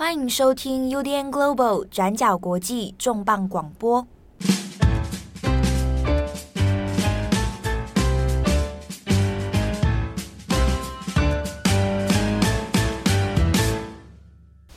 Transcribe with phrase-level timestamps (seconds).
[0.00, 4.06] 欢迎收听 UDN Global 转角国际重磅广播。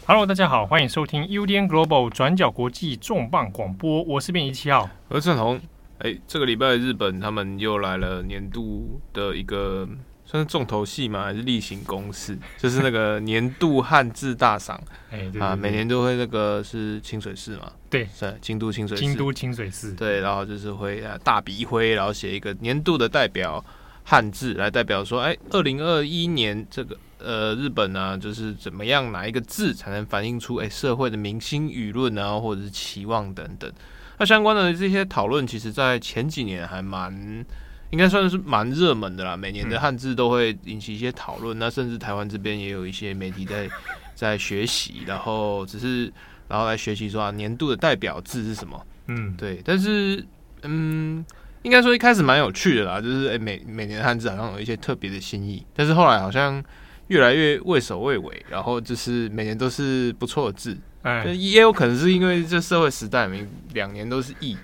[0.05, 4.03] Hello，大家好，欢迎收听 UDN Global 转角国际重磅广播。
[4.03, 5.57] 我是编辑七号，我是郑红。
[5.99, 9.87] 哎，这个礼拜日本他们又来了年度的一个。
[10.33, 11.25] 算是重头戏嘛？
[11.25, 12.35] 还是例行公事？
[12.57, 23.63] 就是那个 年度汉字大赏，哎，啊，每年都会那个是清水寺嘛，对，是京都清水寺，京都清水寺，对，然后就是会大笔一挥，然后写一个年度的代表
[24.05, 33.71] 汉字，来代表说，哎，二零二一年这个呃日本呢、啊，就是怎么样哪一个字才能反映出哎社会的明星舆论啊，或者是期望等等。
[34.17, 37.45] 那相关的这些讨论，其实在前几年还蛮。
[37.93, 41.55] 应该算是蛮热门的啦，每年的汉字都会引起一些讨论。
[41.55, 43.69] 嗯、那甚至台湾这边也有一些媒体在
[44.15, 46.11] 在学习，然后只是
[46.47, 48.83] 然后来学习说啊，年度的代表字是什么？
[49.09, 49.61] 嗯，对。
[49.63, 50.25] 但是
[50.63, 51.23] 嗯，
[51.61, 55.63] 应该说一开始蛮有趣的啦，就是诶、欸，每每年的汉字好像有一些特别的新意。
[55.75, 56.63] 但是后来好像
[57.09, 60.75] 越来越畏首畏尾，然后就是每年都是不错的字。
[61.03, 64.57] 哎，也有可能是因为这社会时代，每两年都是易。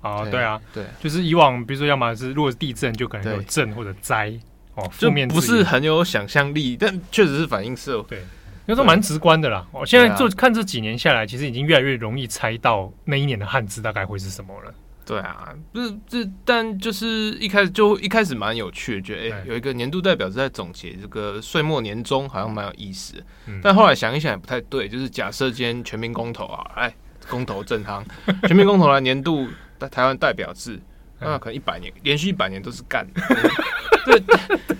[0.00, 4.32] 啊，对啊，对，就是以往，比如说，要么是如果是地震，就可能有震或者灾
[4.74, 8.24] 哦，负面不是很有想象力，但确实是反映社会，对，
[8.66, 9.66] 有时候蛮直观的啦。
[9.72, 14.72] 我现在就看这几年下来，其实已经越来越容易猜到那一年的汉字大概会是什么了。
[15.04, 17.06] 对啊，不是这，但就是
[17.40, 23.14] 一开始就一开始蛮有趣的，觉得哎，有一个年度代表是在总结这个岁末年终，好像蛮有意思。
[23.60, 26.94] 但后来想一想也不太对，就是假设今天全民公投啊，哎，
[27.28, 28.04] 公投正常，
[28.44, 29.48] 全民公投来年度。
[29.80, 30.78] 在台湾代表字，
[31.18, 33.06] 那可能一百年连续一百年都是干，
[34.04, 34.20] 对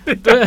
[0.05, 0.45] 对对，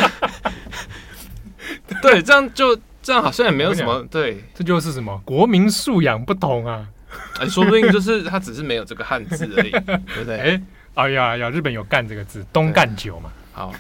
[2.01, 6.87] 对，这样就这样好像也没有什么，对，这就是什么国民素养不同啊，
[7.41, 9.71] 哎，说不定就是他只是没有这个汉字而已，
[10.15, 10.39] 对不对？
[10.39, 10.63] 哎，
[10.95, 13.75] 哎呀呀，日本有干这个字，东干酒嘛，好。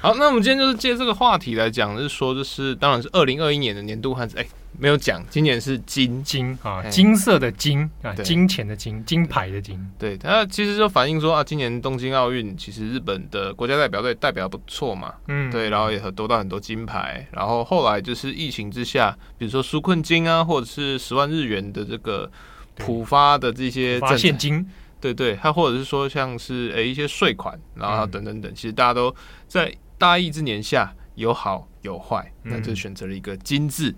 [0.00, 4.44] 好，那我们今天就是借这个话题来讲，就是说，就是当然是二零二一年的年度汉字，哎，
[4.78, 6.22] 没有讲，今年是金。
[6.22, 9.78] 金啊，金色的金啊，金钱的金，金牌的金。
[9.98, 22.30] 对，它其实就反映说啊，今年东京奥运其实日本的国家代表队代表不错嘛，嗯，对，然后也得到很多金牌，然后后来就是疫情之下，比如说纾困金啊，或者是十万日元的这个
[22.76, 24.66] 普发的这些现金，
[25.00, 29.14] 对对，它或者是说像是哎一些税款，然后等等等，其实大家都
[29.46, 29.72] 在。
[29.98, 33.94] 大疫之年下有好有坏，那就选择了一个金字。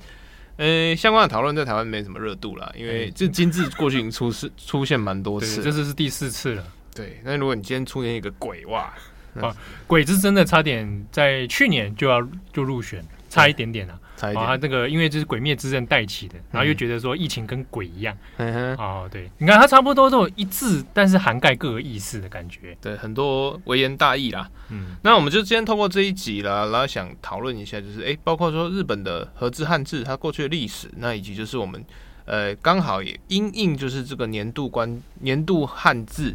[0.56, 6.65] 呃、欸，相关的讨论在台湾没什么热度啦，因为这金字过去已经出事 出现蛮多次，这次是第四次了。
[6.94, 8.94] 对，那如果你今天出现一个鬼哇，
[9.41, 9.54] 啊，
[9.87, 12.22] 鬼子真的差点在去年就要
[12.53, 13.98] 就入选，差一点点啊。
[14.20, 24.48] 啊，那个因为这是《鬼灭之刃》带起的，然后又觉得说疫情跟鬼一样，嗯、哦，对，你看它差不多都有一致，但是涵盖各个意思的感觉，对，很多微言大义啦。
[24.70, 31.84] 嗯，那我们就今天通过这一集啦，然后想讨论一下，就是哎，包括说日本的和字汉字它过去的历史，那以及就是我们
[32.25, 36.34] 呃刚好也因应就是这个年度关年度汉字，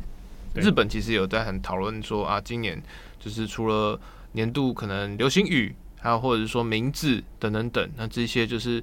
[0.54, 2.80] 日本其实有在很讨论说啊，今年
[3.20, 4.00] 就是除了
[4.34, 5.74] 年度可能流行语。
[6.02, 8.82] 还有或者是说名字等等等，那这些就是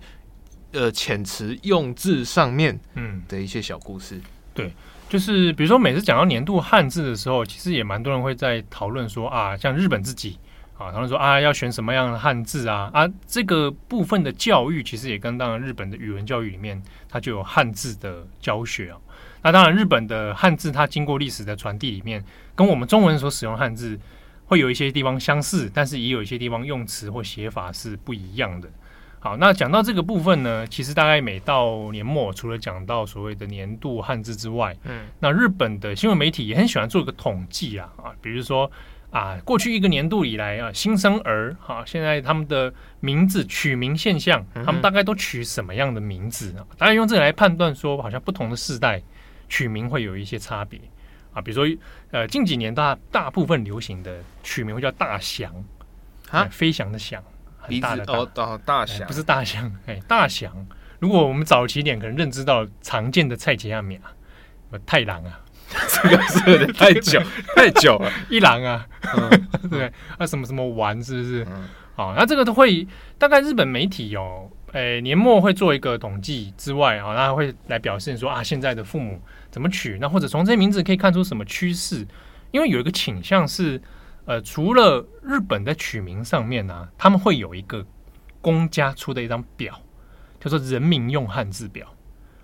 [0.72, 4.16] 呃遣词用字上面嗯的一些小故事。
[4.16, 4.22] 嗯、
[4.52, 4.72] 对，
[5.08, 10.38] 就是比如说每次讲到年度汉字的时候，其实也蛮多人会在讨论说啊，像日本自己
[10.76, 18.98] 啊，讨论说啊要选什么样的汉字啊啊，这个部分的教育其实也跟当然日本的语文教育里面它就有汉字的教学啊。
[19.42, 22.22] 那当然日本的汉字它经过历史的传递里面，
[22.54, 23.98] 跟我们中文所使用汉字。
[24.46, 28.68] 会有一些地方相似，但是也有一些地方用词或写法是不一样的。
[29.18, 38.70] 好，那讲到这个部分呢，其实大概每到年末，除了讲到所谓的年度汉字之外，嗯，那日本的新闻媒体也很喜欢做一个统计啊啊，比如说
[39.10, 46.62] 啊，过去一个年度以来啊，新生儿哈、啊，现在他们的名字取名现象，他们大概都取什么样的名字啊？
[46.78, 49.02] 大家用这个来判断说，好像不同的世代
[49.48, 50.78] 取名会有一些差别。
[51.36, 51.78] 啊，比如说，
[52.12, 55.52] 呃，近几年大大部分流行的取名会叫大翔
[56.30, 57.22] 啊，飞翔的翔，
[57.58, 60.66] 很大的大哦，大翔、欸、不是大翔，哎，大翔。
[60.98, 64.10] 如果我们早期点可能认知到常见的菜奇亚米啊，
[64.86, 65.38] 太郎啊，
[65.68, 67.20] 这个是有点太 久
[67.54, 71.44] 太久了， 一郎啊，嗯、对，啊什么什么丸是不是？
[71.50, 72.88] 嗯、好，那这个都会
[73.18, 79.20] 大概日本媒体哦，哎、欸，年末会做一个统计之外啊，那会来表现说啊，现在的父母。
[79.56, 79.96] 怎么取？
[79.98, 82.06] 那或者从这些名字可以看出什么趋势？
[82.50, 83.80] 因为有一个倾向是，
[84.26, 87.82] 呃，除了日本在取名上面呢、啊，他们会有一个
[88.42, 89.80] 公家出的一张表，
[90.38, 91.90] 叫做人民用汉字表。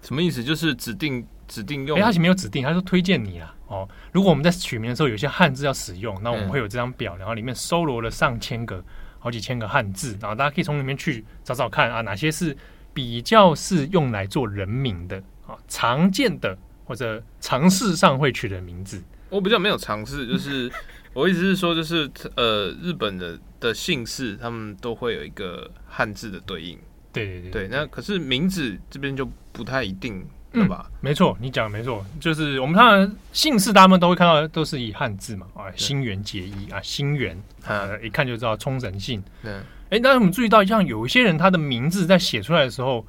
[0.00, 0.42] 什么意思？
[0.42, 1.98] 就是指定指定用？
[1.98, 3.54] 哎，他是没有指定，他说推荐你啦。
[3.66, 8.82] 哦，如果我们在取名的时候有些汉字要使用，那我们会有这张表，然后里面搜罗了上千个、
[9.18, 12.56] 好几千个汉字，然后大家可以从里面去找找看啊，哪些是
[12.94, 16.56] 比较是用来做人名的啊，常见的
[16.92, 19.02] 或者尝试上会取的名字。
[19.30, 20.70] 我比较没有尝试，就是
[21.14, 22.06] 我意思是说，就是
[22.36, 26.78] 呃，日本的的姓氏他们都会有一个汉字的对应。
[27.10, 30.22] 对对对，对，那可是名字这边就不太一定
[30.52, 30.84] 了吧？
[30.86, 37.34] 嗯、没错，你讲的没错，就是我们看到姓氏，大部分都会看到都是以汉字嘛，啊，新垣结衣啊，新垣，
[37.64, 39.24] 呃，一看就知道冲绳姓。
[39.44, 43.06] 嗯，哎，但是我们注意到，像有一些人他的名字在写出来的时候，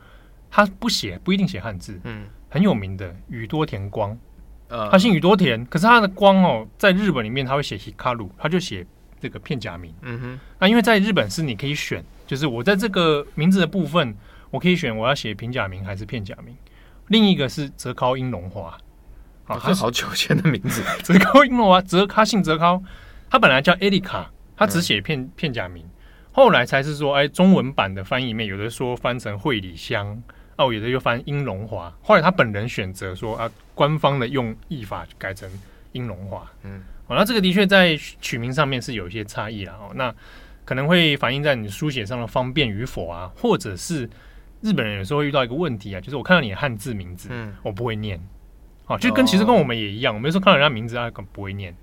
[0.50, 2.00] 他不写，不一定写汉字。
[2.06, 4.16] 嗯，很有名的宇多田光，
[4.68, 8.86] 呃，他姓宇多田，可是他的光哦，在日本里面他会写 Hikaru，他就写
[9.20, 9.92] 这个片假名。
[10.04, 12.06] 嗯哼，那因为在日本是你可以选。
[12.28, 14.16] 就是我在这个名字的部分，
[14.52, 16.56] 我可以选我要写平假名还是片假名。
[17.08, 18.78] 另一个是泽尻英龙华，
[19.46, 20.84] 啊，这好久前的名字。
[21.02, 22.84] 泽尻英龙华，泽他姓泽尻，
[23.32, 25.84] 他本来叫艾丽卡，他只写片、嗯、片假名，
[26.32, 30.22] 后来才是说，哎，中文版的翻译里面有的说翻成惠里香，
[30.58, 31.94] 哦，有的又翻英龙华。
[32.02, 35.50] 后来他本人选择说啊，官方的用译法改成
[35.94, 36.46] 英龙华。
[36.64, 39.92] 嗯，哦，那这个的确在取名上面是有一些差异了哦。
[39.96, 40.14] 那
[40.66, 44.10] 可能会反映在你书写上的方便与否啊，或者是
[44.62, 48.18] 日本人有时候会遇到一个问题啊，就是我看到你的汉字名字，嗯，我不会念，
[48.86, 51.76] 啊，就跟其实跟我们也一样，我们有时候看到人家名字啊，不会念，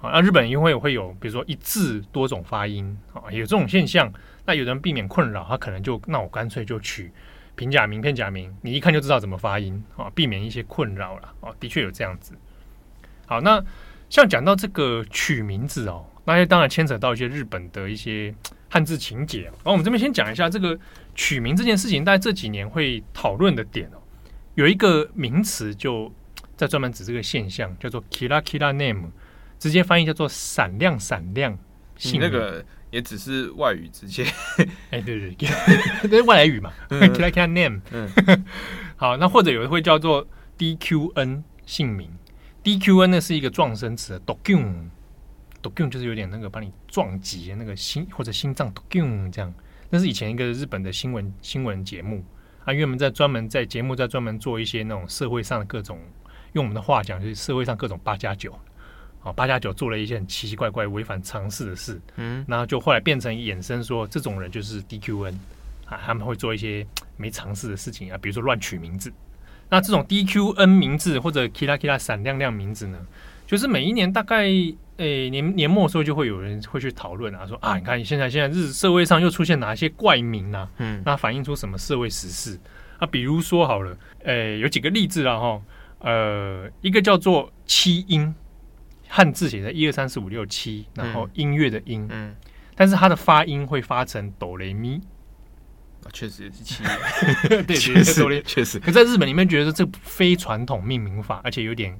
[0.00, 4.12] 啊，那日本人因为会有比如说一字多种发音啊，有这种现象，
[4.44, 7.10] 那有人避免困扰，他可能就那我干脆就取
[7.58, 12.32] 平假名、片假名，你一看就知道怎么发音啊，避免一些困扰了啊，的确有这样子。
[13.26, 13.62] 好，那
[14.08, 16.06] 像讲到这个取名字哦。
[16.24, 18.32] 那些当然牵扯到一些日本的一些
[18.68, 20.78] 汉字情节，然后我们这边先讲一下这个
[21.14, 23.98] 取名这件事情，大概这几年会讨论的点哦，
[24.54, 26.12] 有一个名词就
[26.54, 29.08] 在专门指这个现象，叫做 “kira kira name”，
[29.58, 31.58] 直接翻译叫做“闪亮闪亮”。
[32.04, 34.25] 你那个也只是外语直接，
[34.91, 35.49] 哎，对对对，
[36.09, 37.81] 这是外来语嘛，“ kira kira name”。
[37.91, 38.45] 嗯，
[38.95, 42.09] 好，那或者有的会叫做 “DQN” 姓名，“
[42.63, 44.89] DQN” 那是一个状声词，“dokun”。
[45.63, 49.53] ドキュン就是有点那个把你撞击的那个心或者心脏ドキュン这样，
[49.89, 52.21] 那是以前一个日本的新闻新闻节目
[52.65, 55.97] 啊，因为我们在专门在节目在专门做一些那种社会上的各种，
[56.51, 58.53] 用我们的话讲就是社会上各种八加九，
[59.22, 65.34] 啊八加九做了一些很奇奇怪怪违反常识的事，嗯，然后就后来变成衍生说这种人就是 DQN
[65.86, 66.86] 啊，他们会做一些
[67.16, 69.12] 没常识的事情啊，比如说乱取名字，
[69.68, 72.98] 那这种 DQN 名字或者 Kira Kira 闪亮亮名字呢，
[73.46, 74.46] 就是每一年大概。
[74.98, 80.68] 诶、欸，年年末的时候就会有人会去讨论啊，说啊，你看现在现在日社会上又出现哪些怪名啊？
[80.78, 82.58] 嗯，那反映出什么社会时事
[82.98, 83.06] 啊？
[83.06, 85.62] 比如说好了，诶、欸，有几个例子啦哈，
[86.00, 88.34] 呃，一个叫做七音，
[89.08, 92.34] 汉字写在一二三四五六七，然后音乐的音，嗯，
[92.74, 95.00] 但是它的发音会发成哆来咪，
[96.04, 96.82] 啊，确实也是七，
[97.66, 98.78] 对，确实确实。
[98.78, 101.92] 可在日本里面觉得这非传统命名法，而且有点，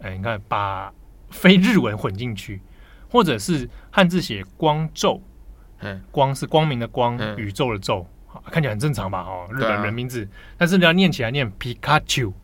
[0.00, 0.92] 哎、欸，你看把。
[1.32, 2.60] 非日文混进去，
[3.08, 5.22] 或者是汉字写光宙，
[5.78, 8.04] 嗯，光是光明的光，嗯、宇宙的宙，
[8.50, 9.20] 看起来很正常吧？
[9.20, 12.34] 哦，日本人名字，啊、但是你要念起来念皮卡丘。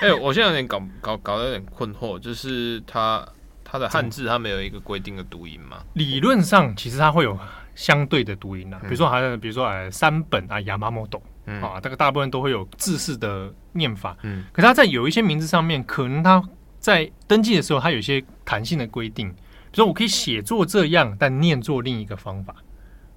[0.00, 3.26] 哎、欸，我现在有点搞搞搞得有点困惑，就是它
[3.64, 5.82] 它的汉字它没有一个规定的读音吗？
[5.94, 7.38] 理论上其实它会有
[7.74, 11.22] 相对的读音的、啊，比如说好像比如说哎三本啊亚麻莫斗
[11.62, 16.42] 啊，这个大部分都会有字式的念法，嗯，可是它在有一些名字上面可能它。
[16.80, 22.54] 在登记的时候，它有一些弹性的规定，比如说我可以写作这样，但念作另一个方法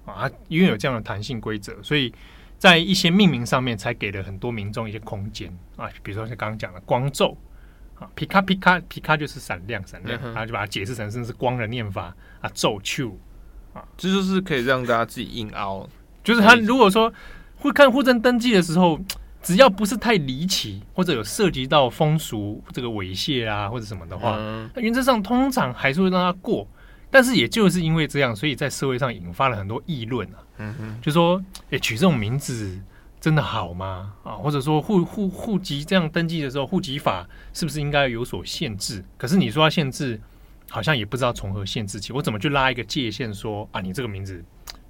[0.04, 2.12] 啊，因为有这样的弹性规则，所以
[2.62, 5.88] 在一些命名上面才给了很多民众一些空间啊。
[6.00, 7.36] 比如说像刚刚讲的光咒
[7.98, 13.18] 啊，皮卡皮卡皮卡就是闪亮闪亮，然后就把它解释成甚至是光的念法啊，咒丘
[13.74, 15.88] 啊，这就是可以让大家自己硬凹，
[16.22, 17.12] 就是他如果说
[17.56, 19.00] 会看户政登记的时候。
[19.44, 24.36] 只要不是太离奇，或者有涉及到风俗这个猥亵啊，或者什么的话，
[24.72, 26.64] 那原则上通常还是会让他过。
[27.12, 30.38] 但是也就是因为这样，所以在社会上引发了很多议论啊。
[30.58, 32.76] 嗯哼，就说，哎、欸，取这种名字
[33.20, 34.14] 真的好吗？
[34.24, 39.04] 啊，或者说户户户籍这样登记的时候，户籍法是不是应该有所限制？
[39.16, 40.20] 可是你说要限制，
[40.70, 42.12] 好像也不知道从何限制起。
[42.12, 44.42] 我怎么去拉一个界限说，说啊，你这个名字？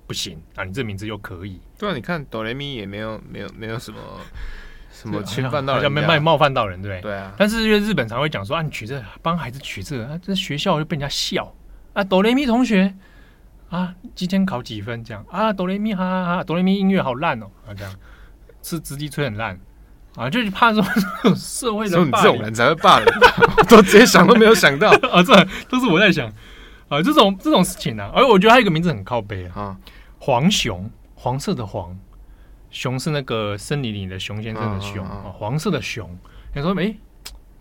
[0.05, 0.65] 不行啊！
[0.65, 1.59] 你这名字又可以。
[1.79, 3.99] 对啊，你看哆来咪也没有没有没有什么
[4.93, 7.33] 什么侵犯到人，好像没冒冒犯到人，对不对对啊。
[7.39, 11.51] 但是因为日本常会讲说啊，你取这帮孩子取这个啊，这学校就被人家笑
[11.95, 12.05] 啊。
[12.05, 12.95] 哆来咪同学
[13.71, 15.03] 啊，今天考几分？
[15.05, 15.25] 这样。
[15.31, 17.47] 啊，哆来咪哈哈哈，哆来咪音乐好烂哦。
[17.67, 17.95] 啊，这样。
[18.63, 19.59] 是直笛吹很烂。
[20.17, 20.83] 啊，就是怕说
[21.35, 21.99] 社会的。
[22.05, 23.07] 你这种人才会霸凌，
[23.59, 24.91] 我都直接想都没有想到。
[25.11, 25.23] 啊！
[25.23, 26.29] 这都是我在想。
[26.89, 29.77] 啊，这种这种事情呢、啊，而我觉得还有一个名字很靠背啊，啊
[30.19, 31.99] 黄熊，黄色的黄，
[32.69, 36.15] 熊是那个森林里的熊先生的熊啊，黄色的熊，
[36.55, 37.01] 你说哎、欸，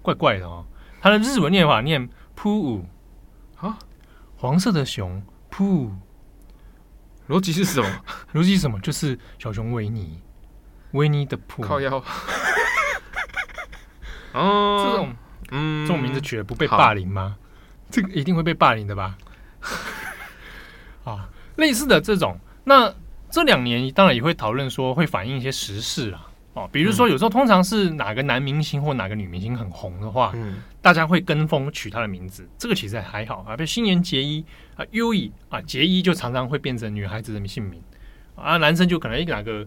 [0.01, 0.65] 怪怪的哦，
[0.99, 2.85] 它的日文念法念扑五
[3.55, 3.79] 啊，
[4.41, 5.21] 黄色的熊
[5.51, 5.91] 噗。
[7.29, 7.87] 逻辑是什么？
[8.33, 8.79] 逻辑是什么？
[8.79, 10.19] 就是小熊维尼，
[10.93, 12.03] 维尼的噗靠腰。
[14.33, 15.15] 哦，这种，
[15.51, 17.37] 嗯，这种名字取得不被霸凌吗？
[17.91, 19.15] 这个一定会被霸凌的吧？
[21.05, 22.91] 啊，类似的这种，那
[23.29, 26.30] 这两年当然也会讨论说，会反映一些时事啊。
[26.53, 33.55] 哦，比如说有时候通常是哪个男明星或哪个女明星很红的话，嗯，大家会跟风取他的名字，这个其实还好啊。
[33.55, 34.43] 比如新垣结衣
[34.75, 37.81] 啊，优衣啊，结衣就常常会变成女孩子的姓名
[38.35, 39.65] 啊，男生就可能一个哪个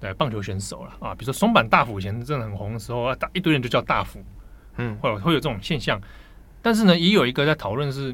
[0.00, 4.20] 对棒球选手了啊，比如说松坂大辅以前真的很红的时候啊，一堆人就叫大辅，
[4.78, 6.00] 嗯，会有会有这种现象。
[6.60, 8.12] 但是呢，也有一个在讨论是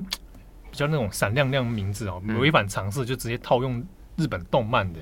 [0.71, 3.83] 比较那种闪亮亮名字哦，违反常识就直接套用
[4.17, 5.01] 日本动漫的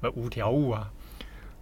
[0.00, 0.90] 呃五条悟啊。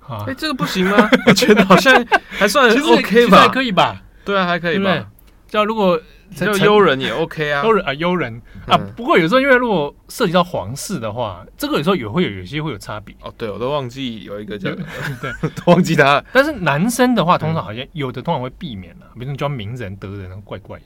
[0.09, 1.09] 哎、欸，这个不行吗？
[1.27, 4.03] 我觉得 好像还算 OK 吧，还可以吧？
[4.25, 5.07] 对啊，还可以吧？
[5.49, 6.01] 叫如果
[6.35, 8.77] 叫优人也 OK 啊， 优人啊，优人啊。
[8.97, 13.15] 不过有时候因为如果涉及到皇室的话，这个有时候也会有有些会有差别。
[13.23, 16.23] 哦，对，我都忘记有一个叫对，都忘记他。
[16.33, 20.85] 但是男生的话，通常好像有的通常会避免了，比如说叫名人、德人，怪怪的。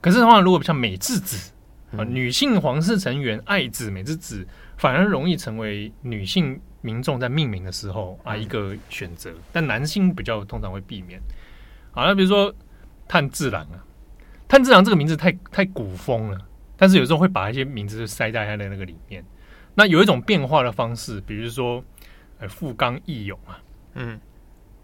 [0.00, 1.52] 可是的话，如果像美智子
[1.96, 6.60] 啊，女性皇室成员爱子美智子，反而容易成为女性。
[6.80, 11.20] 民众在命名的时候啊，一个选择，但男性比较通常会避免。
[11.92, 12.54] 好，那比如说
[13.06, 13.84] 炭治郎啊，
[14.48, 16.38] 炭治郎这个名字太太古风了，
[16.76, 19.24] 但是有时候会把一些名字就塞在他的那个里面。
[19.74, 21.82] 那有一种变化的方式，比如说
[22.38, 23.60] 呃富冈义勇啊，
[23.94, 24.20] 嗯，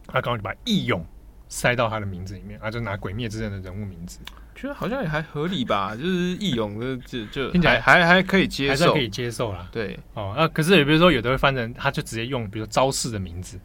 [0.06, 1.04] 他刚刚就把义勇
[1.48, 4.20] 塞到他的名字里面，啊，就拿《鬼灭之刃》的人物名字。
[4.56, 6.08] 觉得好像也还合理吧， 就是
[6.40, 9.68] 义勇的就就听起来还还可以接受，还是可以接受啦。
[9.70, 13.60] 对，哦，那可是也比如说有的会翻成，他就直接用比如说招式的名字，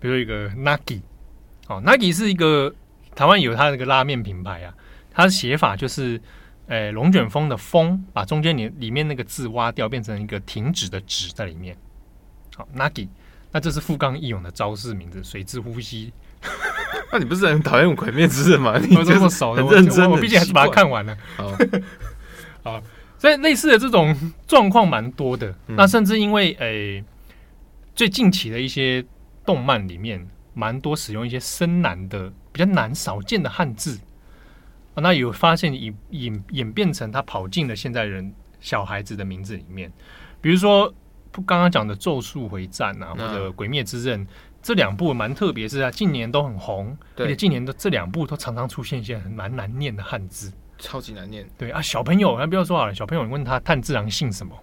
[0.00, 1.02] 比如一个 Nagi，
[1.68, 2.74] 哦，Nagi 是一个
[3.14, 4.74] 台湾有他那个拉面品牌啊，
[5.12, 6.20] 它的写法就是，
[6.68, 11.76] 诶，龙卷风的风，把中间里里面那个字挖掉，变成一个停止的止在里面。
[12.56, 13.08] 好，Nagi，
[13.52, 16.12] 那这是富冈义勇的招式名字，水之呼吸。
[17.10, 18.78] 那你不是很讨厌《鬼灭之刃》吗？
[18.78, 21.16] 你这么熟的，很认真，我毕竟还是把它看完了。
[22.62, 22.82] 好，
[23.18, 24.14] 所以类似的这种
[24.46, 25.48] 状况蛮多的。
[25.68, 27.04] 嗯、那甚至因为诶、欸，
[27.94, 29.04] 最近期的一些
[29.46, 33.98] 动漫里面，蛮多使用一些深难的、比较难、少见的汉字
[34.94, 35.00] 啊。
[35.00, 39.90] 那有发现演演演变成他跑进了现在人小孩子的名字里面，
[40.42, 40.92] 比如说
[41.46, 44.26] 刚刚讲的《咒术回战》啊，或者《鬼灭之刃》。
[44.68, 51.48] 这两部蛮特别，是啊，近年都很红，而且近年的这两部都常常出现一些很蛮难念的汉字，超级难念。
[51.56, 54.54] 对啊，小朋友，那不要说好了，小朋友你问他炭治郎姓什么？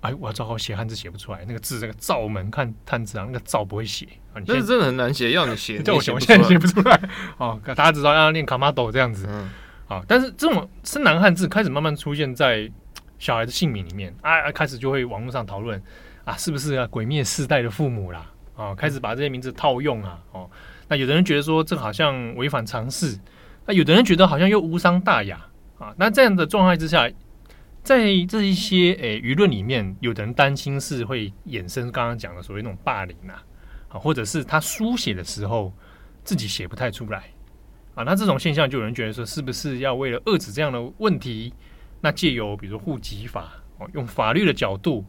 [0.00, 7.00] 哎，我要糟糕，写汉字写不出来，那个字那个灶门看炭治郎那个灶不会写，啊，但是真的很难写， 要你写，叫我写，我现在写不出来。
[7.38, 9.48] 哦，大家知道要念卡玛斗这样子，嗯，
[9.86, 12.68] 啊，但是这种深难汉字开始慢慢出现在
[13.20, 15.80] 小孩的姓名里面，啊，开始就会网络上讨论
[16.24, 18.28] 啊，是不是啊，鬼灭世代的父母啦？
[18.60, 20.50] 哦，开始把这些名字套用啊，哦，
[20.86, 23.18] 那有的人觉得说这好像违反常识，
[23.64, 25.40] 那有的人觉得好像又无伤大雅
[25.78, 25.94] 啊。
[25.96, 27.10] 那这样的状态之下，
[27.82, 33.42] 在这一些诶舆论里面，有的人担心是会衍生刚刚讲的所谓那种霸凌啊，
[33.88, 35.72] 啊，或者是他书写的时候
[36.22, 37.30] 自己写不太出来
[37.94, 38.04] 啊。
[38.04, 41.54] 那这种现象，就有人觉得说，是不是要为了遏制这样的问题，
[42.02, 45.02] 那借由比如说户籍法哦，用法律的角度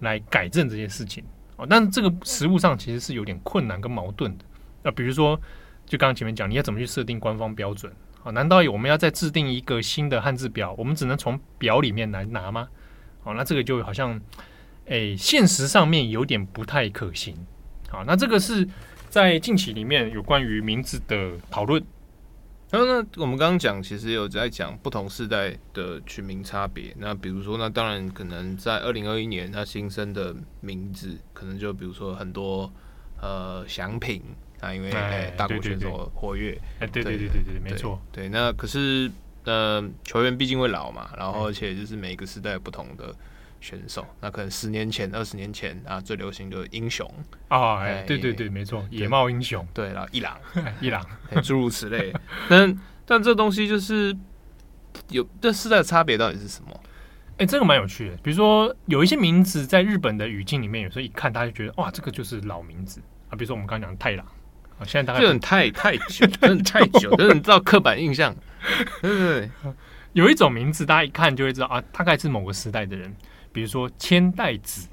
[0.00, 1.24] 来改正这些事情。
[1.58, 4.44] 哦，但这个实务上其实是有点困难跟矛盾的。
[4.82, 5.38] 那比如说，
[5.84, 7.92] 就刚刚前面讲，你要怎么去设定官方标准？
[8.22, 10.74] 啊，难道我们要再制定一个新的汉字表？
[10.78, 12.68] 我们只能从表里面来拿吗？
[13.22, 14.20] 好，那这个就好像，
[14.86, 17.36] 诶，现实上面有点不太可行。
[17.90, 18.66] 好，那这个是
[19.08, 21.82] 在近期里面有关于名字的讨论。
[22.70, 26.94] 然后呢，我们刚刚讲，其实有在讲不同世代的取名差别。
[26.98, 32.70] 那比如说，那当然可能在二零二一年，他新生的名字可能就比如说很多
[33.20, 34.22] 呃祥品
[34.60, 34.90] 啊，因为
[35.36, 36.60] 大国选手活跃。
[36.80, 38.00] 哎，对对对对对，没错。
[38.12, 39.10] 对，那可是
[39.44, 43.14] 呃球员毕竟会老嘛，然后而且就是每个时代有不同的。
[43.60, 47.08] 选手，那可能十年前、二十年前啊，最流行的英雄。
[47.48, 50.38] 啊，哎，对对对，没错，野猫英雄，对，然后一郎，
[50.80, 51.04] 一郎，
[51.42, 52.12] 诸如此类。
[52.48, 54.16] 但但这东西就是
[55.10, 56.80] 有这世代的差别到底是什么？
[57.38, 58.16] 哎，这个蛮有趣的。
[58.16, 63.00] 比如说，有一些名字在日本的语境里面，有时候一看，大家就觉得哇，这个就是老名字。
[63.28, 64.26] 啊，比如说我们刚刚讲的太郎。
[64.78, 68.34] 啊，现在大概这种太太久，真的太久，真的知道刻板印象。
[69.02, 69.72] 对对对，
[70.12, 73.14] 有一种名字大家一看就会知道啊，大概是某个时代的人，
[73.52, 74.88] 比如说千代子。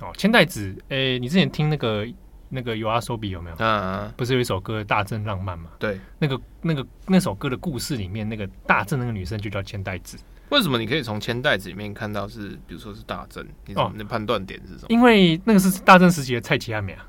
[0.00, 2.04] 哦，千代子，诶，你之前听那个
[2.48, 3.56] 那个 YOASOBI 有没有？
[3.64, 5.70] 啊，不是有一首歌《大正浪漫》吗？
[5.78, 10.18] 对，那个那个那首歌的故事里面，那个大正那个女生就叫千代子。
[10.50, 13.46] 为什么你可以从千代子里面看到是，比如说是大正？
[13.66, 14.86] 你怎么的判断点是什么？
[14.88, 17.08] 因为那个是大正时期的蔡奇亚美啊，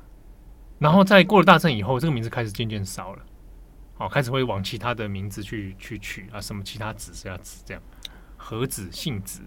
[0.78, 3.22] 然后在过了大正以后，这个名字开始渐渐少了，
[3.98, 7.82] 哦，开始会往其他的名字去去取啊，什么其他子是要子这样，
[8.36, 9.40] 和子姓子。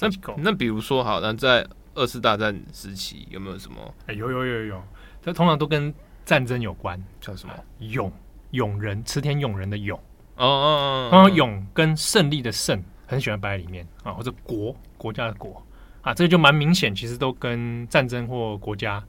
[0.00, 1.66] 那那比如说好，那在。
[1.94, 3.76] 二次大战时期有没有什么？
[4.02, 4.82] 哎、欸，有有有有，
[5.20, 5.92] 这通常都跟
[6.24, 7.02] 战争有关。
[7.20, 7.52] 叫什么？
[7.80, 8.12] 勇
[8.52, 9.98] 勇人，池田勇人的勇。
[10.36, 11.08] 哦哦哦。
[11.10, 15.60] 然后勇跟胜利的胜，很喜欢摆在里面啊，或者国国家的国
[16.02, 19.02] 啊，这个就蛮明显，其实都跟战争或国家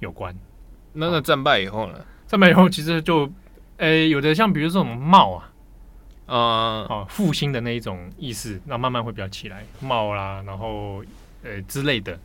[0.00, 0.36] 有关。
[0.92, 2.04] 那那战败以后呢？
[2.26, 3.24] 战败以后其实就，
[3.76, 5.51] 哎、欸，有的像比如说这种茂啊，啊、
[6.26, 11.04] 呃，哦，复兴的那一种意思，那慢慢会比较起来，茂啦，然后
[11.42, 12.18] 呃之类的。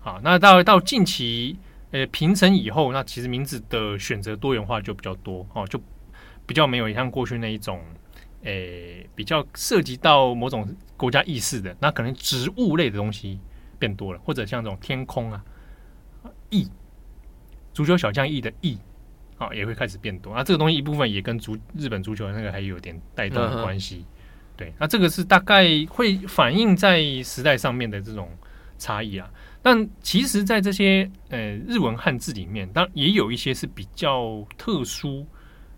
[0.00, 1.56] 好，那到到近期，
[1.92, 5.80] 呃，平成以后，那其实名字的选择多元化就比较多哦，就
[6.44, 7.80] 比较没有像过去那一种，
[8.42, 13.38] 诶、呃，比较涉及到某种国家意识的，那可能植物类的东西
[13.78, 15.44] 变多了，或者像这种天空啊，
[16.50, 16.68] 翼，
[17.72, 18.76] 足球小将翼的翼，
[19.52, 20.34] 也会开始变多。
[20.34, 24.04] 那这个东西一部分也跟足日本足球那个还有点带动的关系，
[24.56, 28.28] 对，那这个是大概会反映在时代上面的这种
[28.78, 29.30] 差异啊。
[29.64, 35.24] 但其实，在这些呃日文汉字里面，当然也有一些是比较特殊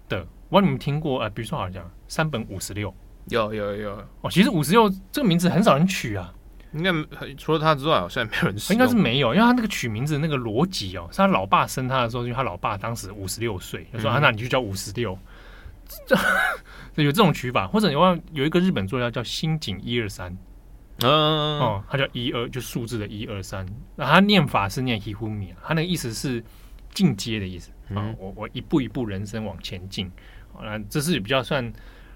[0.09, 0.27] 的。
[0.49, 1.31] 我你们听过啊、呃？
[1.31, 2.95] 比如说，好像三本五十六，
[3.29, 4.31] 有有有哦。
[4.31, 6.34] 其实五十六这个名字很少人取啊，
[6.75, 6.93] 应该
[7.37, 8.73] 除了他之外，好像没有人取。
[8.73, 15.19] 应该是没有，因为他那个取名字那个逻辑哦，是他老爸生他的时候，因为他老爸当时五十六岁，就说啊，那你就叫五十六。
[16.95, 20.37] 这有这种取法，或者有有一个日本作家叫新井一二三。
[21.03, 21.11] 嗯，
[21.61, 23.67] 哦，他叫一二，就数字的一二三。
[23.97, 26.43] 那他念法是念 hifumi，他那个意思是
[26.93, 28.15] 进阶的意思啊、哦。
[28.19, 30.11] 我我一步一步人生往前进。
[30.57, 31.73] 啊，这是比较算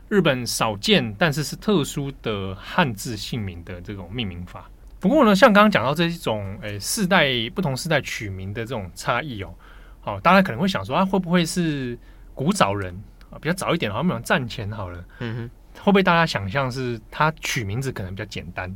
[0.08, 4.70] 日本少见，但是是特殊的汉字姓名的这种命名法。
[5.00, 9.54] 不过呢，像刚刚讲到这一种，诶，世代不同世代取名的这种差异哦，
[10.00, 11.96] 好，大家可能会想说，啊，会不会是
[12.34, 12.92] 古早人
[13.30, 15.50] 啊，比较早一点，好像战前好了，嗯哼。
[15.80, 18.68] 会不会大家想象是他取名字可能比较简单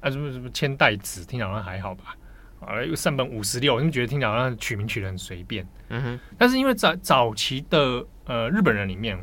[0.00, 0.10] 啊？
[0.10, 2.16] 什么什么千代子，听起来好像还好吧？
[2.60, 5.68] 啊，又三本五十六，你们觉得听起来好像取名取的很随便。
[5.88, 6.20] 嗯哼。
[6.38, 9.18] 但是因为早早期的呃日本人里面，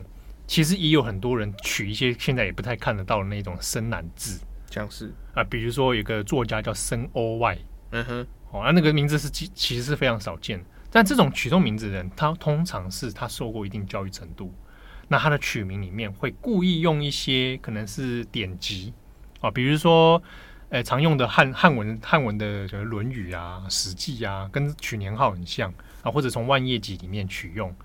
[0.46, 7.58] 其实也有很多人取一些现在也不太看得到的那种深蓝字，像是啊，比如说有个作家叫森鸥外，
[7.92, 10.64] 嗯哼，哦，那那个名字是其其实是非常少见。
[10.92, 14.54] 但这种取这种名字的人，他通常是他受过一定教育程度。
[15.08, 18.94] 那他的取名里面会故意用一些可能是典籍
[19.42, 20.22] 啊，比如说，
[20.70, 27.76] 呃、欸，常用的汉汉文汉文的，论语》啊，《史记》啊，跟取年号很像啊，或者从万叶集里面取用。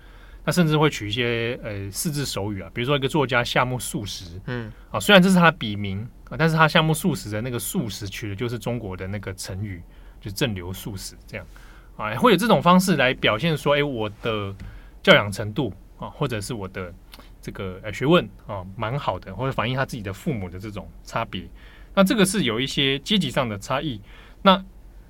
[0.45, 5.99] 那甚至会取一些呃四字手语啊，比如说一个作家夏目漱石，嗯，啊，虽然这是他的笔名
[6.29, 9.81] 啊，但是他夏目漱石的那个漱石取的就是中国的那个成语，
[10.19, 11.45] 就正流漱石这样
[11.97, 14.55] 啊，会有这种方式来表现说，哎、欸，我的
[15.03, 16.93] 教养程度啊，或者是我的。
[17.41, 21.47] 这个呃学问啊，蛮好的，或者反映他自己的父母的这种差别。
[21.95, 23.99] 那这个是有一些阶级上的差异。
[24.41, 24.61] 那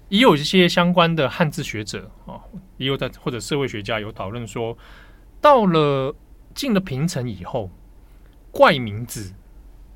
[0.09, 2.37] 也有一些相关的汉字学者啊，
[2.77, 4.77] 也有在或者社会学家有讨论说，
[5.41, 6.15] 到了
[6.53, 7.69] 进了平城以后，
[8.51, 9.33] 怪名字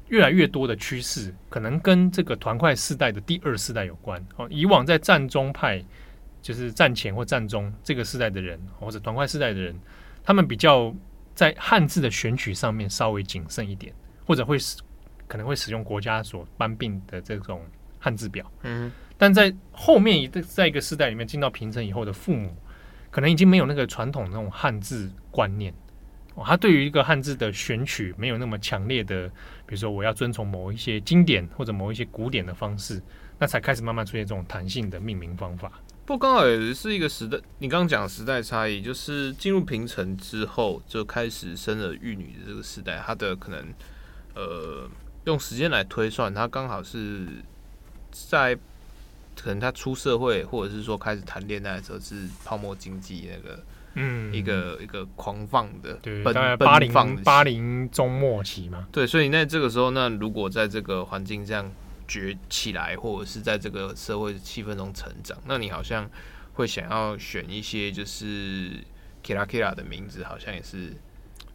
[0.07, 4.25] 越来越多的趋势，可能跟这个团块世代的第二世代有关。
[4.37, 5.83] 哦，以往在战中派，
[6.41, 9.75] 就是战前或战中这个世代的人，或者团块世代的人，
[10.23, 10.93] 他们比较。
[11.35, 13.91] 在汉字的选取上面稍微谨慎一点，
[14.23, 14.77] 或者会使
[15.27, 17.59] 可能会使用国家所颁定的这种
[17.97, 18.45] 汉字表。
[18.61, 22.55] 嗯，但在后面一个在一个世代里面进到平城以后的父母，
[23.13, 25.71] 可能已经没有那个传统那种汉字观念。
[26.33, 29.27] 哦，他对于一个汉字的选取没有那么强烈的，
[29.67, 32.99] 比如说我要遵从某一些经典或者某一些古典的方式，
[33.37, 35.71] 那才开始慢慢出现这种弹性的命名方法。
[36.07, 43.73] 不刚好也是一个时代，你刚刚讲时代差异，就是进入平成之后就开始生儿育女的这个时代，它的可能
[44.33, 44.89] 呃
[45.25, 47.27] 用时间来推算，它刚好是
[48.11, 48.57] 在
[49.43, 53.63] 可能他出社会或者是说开始谈恋爱的时候是泡沫经济那个
[53.95, 56.23] 嗯一个一个狂放的对，
[56.57, 56.91] 八零
[57.23, 61.71] 八零中末期嘛，对，所以那这个时候那如果在这个环境这样。
[62.05, 66.07] 崛起来，或者是在这个社会气氛中成长，那你好像
[66.53, 68.71] 会想要选一些就是
[69.23, 70.93] Kira Kira 的名字，好像也是。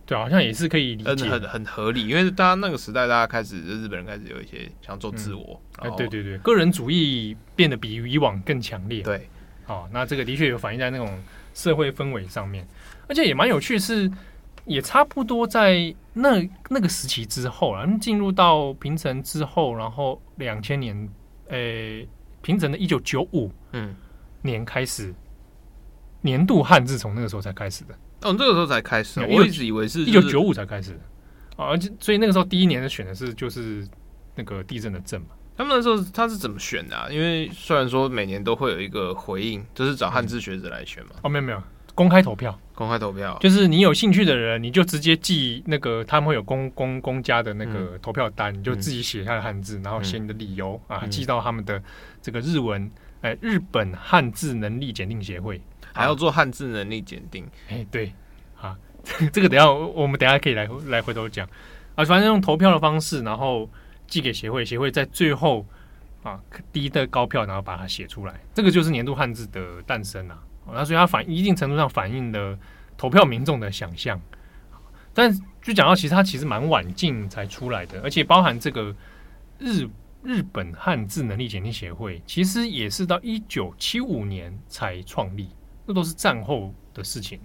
[0.09, 5.61] 对，好像也是可以理解，很很合理，因为大家那个时代，大家开始日本人开始有一些想做自我，
[5.99, 9.03] 对对对，个人主义变得比以往更强烈。
[9.03, 9.29] 对，
[9.67, 12.67] 好、哦，那这个的确有反映在那种社会氛围上面，
[13.07, 14.11] 而且也蛮有趣，是
[14.65, 21.07] 也差不多在那那个时期之后，然后进入到平成之后，然后两千年，
[21.49, 22.09] 诶，
[22.41, 23.95] 平成的一九九五嗯
[24.41, 25.15] 年开始，
[26.23, 27.95] 年度汉字从那个时候才开始的。
[28.23, 30.99] 哦，这个时候才开始，我一直以为是一九九五才开始的
[31.57, 33.87] 啊，而且所以那个时候第一年的选的是就是
[34.35, 35.29] 那个地震的震嘛。
[35.57, 37.09] 他们那时候他是怎么选的啊？
[37.11, 41.11] 因为虽然说每年都会有一个回应，就是找汉字学者来选嘛。
[41.23, 41.61] 哦，没有没有，
[41.97, 51.83] 公开投票，公开投票，就是你有兴趣的人，你就直接寄那个他们会有公公公家的那个投票单，你就自己写下的汉字，然后写你的理由啊，寄到他们的
[52.23, 52.89] 这个日文
[53.23, 55.61] 哎日本汉字能力检定协会。
[55.99, 58.13] 还要做汉字能力检定，哎，对，
[58.61, 58.79] 啊，
[59.33, 61.45] 这个等下我们等下可以来来回头讲
[61.97, 63.69] 啊，反正用投票的方式，然后
[64.07, 65.67] 寄给协会，协会在最后
[66.23, 66.41] 啊
[66.73, 70.39] 低的高票，然后把它写出来，这个就是年度汉字的诞生啊。
[70.73, 72.57] 那所以它反一定程度上反映了
[72.97, 74.21] 投票民众的想象，
[75.13, 78.95] 但就讲到其实它其实蛮晚近才出来的，而且包含这个
[79.59, 79.89] 日
[80.23, 85.49] 日本汉字能力检定协会，其实也是到一九七五年才创立。
[85.89, 87.39] 这都是战后的事情，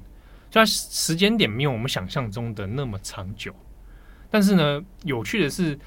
[0.52, 3.56] 所以它时间点没有我们想象中的那么长久。
[4.30, 5.80] 但是呢，有趣的是，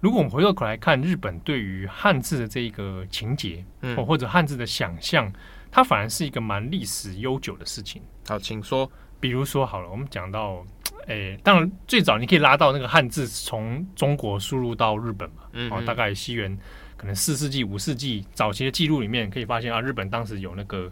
[0.00, 5.30] 如果我们回过头来看日本对于汉字的这个情节，嗯，或者汉字的想象，
[5.70, 8.00] 它反而是一个蛮历史悠久的事情。
[8.26, 8.90] 好，请说。
[9.20, 10.64] 比如说，好了，我们讲到，
[11.06, 16.56] 诶，当然最早你可以拉到那个汉字从中国输入到日本嘛，嗯，大概西元
[16.96, 20.90] 可能四世纪、五世纪早期的记录里面可以发现啊，日本当时有那个。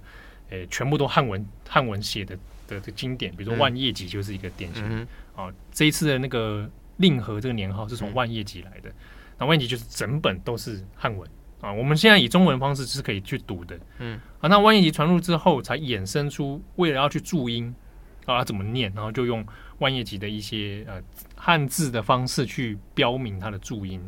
[0.50, 4.82] 诶，全部都汉文汉文写的的的经典，比如说《万叶集》就是一个典型。
[4.82, 5.06] 啊、嗯
[5.36, 8.90] 哦，这一次的那个令和这个年号是从《万叶集》来的，
[9.38, 11.28] 那、嗯《万叶集》就是整本都是汉文
[11.60, 11.72] 啊。
[11.72, 13.78] 我们现在以中文方式是可以去读的。
[13.98, 17.74] 嗯，啊，那《万叶集》传入之后，才衍生出为了要去注音
[18.24, 19.44] 啊怎么念，然后就用
[19.78, 21.00] 《万叶集》的一些呃
[21.36, 24.00] 汉字的方式去标明它的注音。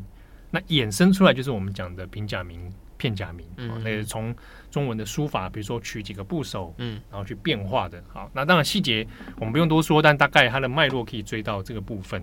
[0.50, 2.72] 那衍生出来就是我们讲的平假名。
[3.00, 4.34] 片假名，那是从
[4.70, 8.04] 中文的书法，比如说取几个部首，嗯，然后去变化的。
[8.12, 12.22] 好，那当然细节我们不用多说，但大概它的脉络可以追到这个部分。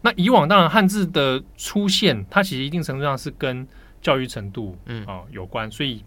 [0.00, 3.66] 那以往当然汉字的出现，它其实一定程度上是跟
[4.00, 6.04] 教育程度，嗯啊有关，所以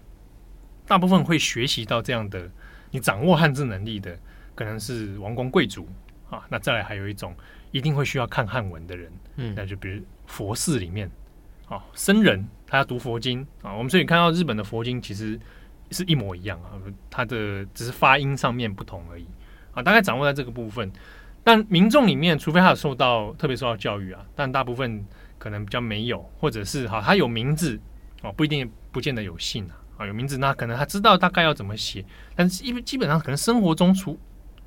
[0.87, 2.49] 大部分会学习到这样的，
[2.91, 4.17] 你掌握汉字能力的，
[4.55, 5.85] 可能是王公贵族
[6.29, 6.45] 啊。
[6.47, 7.35] 那再来还有一种
[7.71, 11.11] 一定会需要看汉文的人，嗯，那就比如佛寺里面。
[11.67, 15.39] 啊，僧人他要读佛经啊，我们所以看到日本的佛经其实
[15.91, 16.75] 是一模一样啊，
[17.09, 19.25] 它的只是发音上面不同而已
[19.71, 20.91] 啊，大概掌握在这个部分。
[21.45, 25.05] 但民众里面，除非他有受到特别受到教育啊，但大部分
[25.37, 27.79] 可能比较没有，或者是哈，他有名字
[28.21, 32.03] 哦，不一定不见得有姓啊，啊，有名字那可能他知道大概要怎么写，
[32.35, 34.19] 但是因为基本上可能生活中除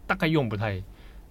[0.06, 0.82] 大概用不太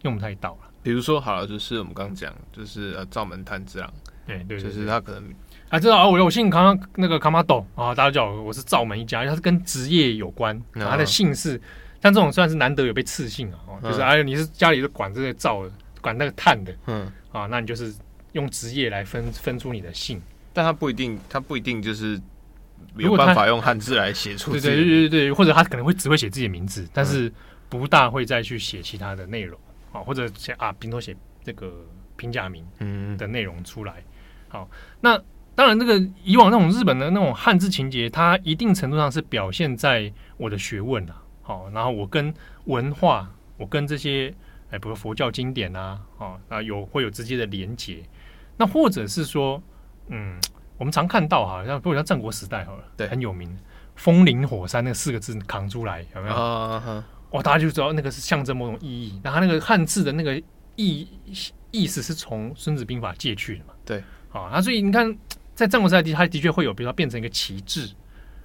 [0.03, 0.69] 用不太到了。
[0.83, 3.91] 比如说好了，就是我们刚刚讲，就是呃，照门炭之郎，
[4.27, 5.33] 对对，就是他可能。
[5.69, 11.61] 啊，知道啊，我我姓康，那个卡马斗啊，大家叫我我是赵门一家，因为他是跟职业有关，啊、他的姓氏，
[12.01, 17.93] 但这种算是难得有被赐姓啊，嗯、就是哎，你是家里是管这个灶的，管那个炭的，嗯，啊，那你就是
[18.31, 20.19] 用职业来分分出你的姓，
[20.53, 22.19] 但他不一定，他不一定就是
[22.95, 27.31] 没有办法用汉字来写出，对对对对对，或者他可能会只会写自己的名字，但是
[27.69, 29.55] 不大会再去写其他的内容
[29.91, 31.71] 啊，或者写啊，平头写这个
[32.17, 33.15] 平假名嗯。
[33.17, 34.03] 的内容出来，
[34.47, 34.67] 好，
[34.99, 35.21] 那。
[35.59, 44.33] 当然，这个以往那种日本的那种汉字情节，它一定程度上是表现在我的学问啊，好，然后我跟文化，我跟这些
[44.71, 48.01] 哎，比如佛教经典啊，啊，啊有会有直接的连结。
[48.55, 49.61] 那或者是说，
[50.07, 50.39] 嗯，
[50.77, 53.53] 我们常看到哈，像比如像战国时代好了，对，很有名，
[53.97, 56.35] 风林火山那四个字扛出来，有没有？
[56.35, 59.19] 啊哈，哇，大家就知道那个是象征某种意义。
[59.21, 60.41] 那它那个汉字的那个
[60.77, 61.05] 意
[61.71, 63.73] 意思是从《孙子兵法》借去的嘛？
[63.83, 63.97] 对，
[64.31, 65.17] 啊，那所以你看。
[65.59, 67.91] 在战国时代，的它的确会有，比如说变成一个旗帜，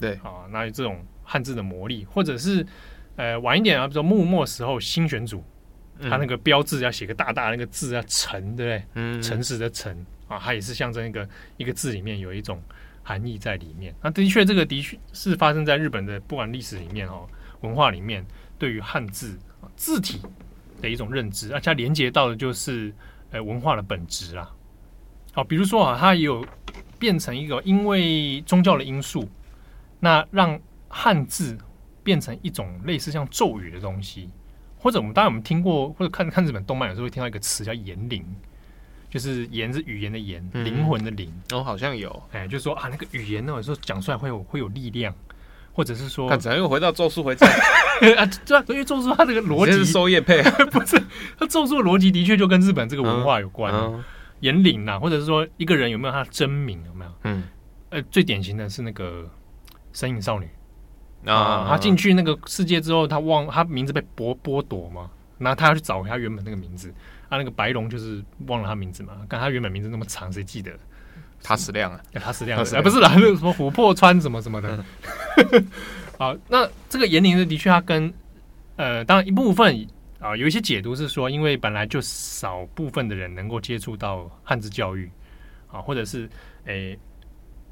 [0.01, 2.65] 对啊，那有这种汉字的魔力，或者是
[3.15, 5.41] 呃晚一点啊，比如说幕末时候新选组，
[6.01, 8.83] 它那个标志要写个大大的那个字啊，诚，对不对？
[8.95, 12.61] 嗯，诚实的诚啊，它也是象征一个一个字里面有一种
[13.01, 13.95] 含义在里面。
[14.03, 17.25] 那的确，这个的确是发生在日本的不管历史里面哦，
[17.61, 18.25] 文化里面
[18.59, 19.39] 对于汉字
[19.77, 20.19] 字体
[20.81, 22.93] 的一种认知，而且它连接到的就是
[23.31, 24.51] 呃文化的本质啊。
[25.35, 26.43] 好，比如说啊，它也有。
[26.97, 29.29] 变成一个因为宗教的因素，
[29.99, 31.55] 那让汉字
[32.01, 34.29] 变成一种类似像咒语的东西，
[34.79, 38.25] 或者我们当然我们听过或者看看日本动漫，有时候会听到一个词叫言灵，
[39.09, 41.31] 就是言是语言的言，灵、嗯、魂的灵。
[41.51, 45.13] 哦，好像有，哎，就是说啊，那个语言呢，有时候讲出来会有会有力量，
[45.73, 47.47] 或者是说，看起来又回到咒术回战
[48.17, 50.97] 啊，对啊，因为咒术它这个逻辑是收业配， 不是，
[51.37, 53.73] 它咒术的逻辑的确就跟日本这个文化有关。
[54.45, 57.11] 言灵呐，或者是说一个人有没有他的真名有没有？
[57.23, 57.43] 嗯，
[57.89, 59.27] 呃，最典型的是那个
[59.91, 60.47] 身影少女
[61.25, 66.93] 啊，他进去那个世界之后，她忘她名字被剥剥夺嘛，然后他要去找回他原本那个名字，
[67.27, 70.71] 啊，那个白龙就是忘了他名字嘛，看他原本名字那么长，谁记得？
[71.41, 74.85] 他矢亮啊，他矢亮，啊，不是啦，那个什么琥珀川什么什么的。
[76.19, 78.13] 好，那这个言灵的的确，他跟
[78.75, 79.87] 呃，当然一部分。
[80.25, 85.07] 啊，有一些解读是说，因为本来就少部分的人能够接触到汉字教育，
[85.67, 86.27] 啊，或者是
[86.63, 86.99] 诶、欸、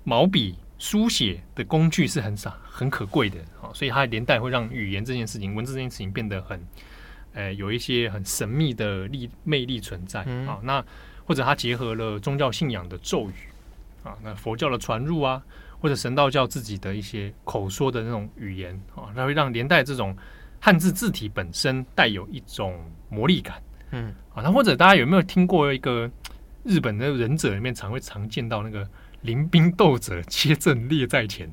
[0.03, 6.59] 毛笔书写的工具是很少、很可贵的，啊，所以它连带会让语言这件事情、文字这件事情变得很，
[7.33, 10.85] 诶、欸、有一些很神秘的力魅力存在，啊，那
[11.25, 13.33] 或者它结合了宗教信仰的咒语，
[14.03, 15.41] 啊，那佛教的传入啊，
[15.79, 20.15] 或者神道教自己的一些口说的那种语言，啊，它会让连带这种。
[20.65, 26.09] 汉字字体本身带有一种魔力感，嗯，啊，那或者大家有没有听过一个
[26.63, 28.87] 日本的忍者里面常会常见到那个
[29.23, 31.51] 临兵斗者切阵列在前，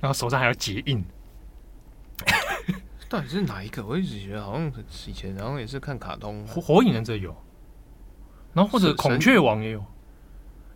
[0.00, 1.02] 然后手上还要结印，
[3.08, 3.86] 到底是哪一个？
[3.86, 4.70] 我一直觉得好像
[5.06, 7.34] 以前，然后也是看卡通，火火影忍者有，
[8.52, 9.82] 然后或者孔雀王也有，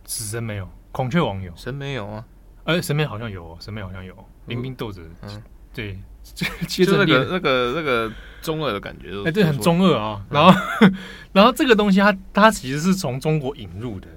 [0.03, 2.25] 死神没有，孔雀王有，神没有啊？
[2.63, 4.15] 呃，神没好像有，神没好像有，
[4.47, 5.99] 临兵斗者，嗯，对。
[6.67, 8.11] 就那个那个那个
[8.41, 10.21] 中二的感觉，哎，对，很中二啊。
[10.29, 10.53] 然后，
[11.33, 14.07] 然后这个东西它它其实是从中国引入的，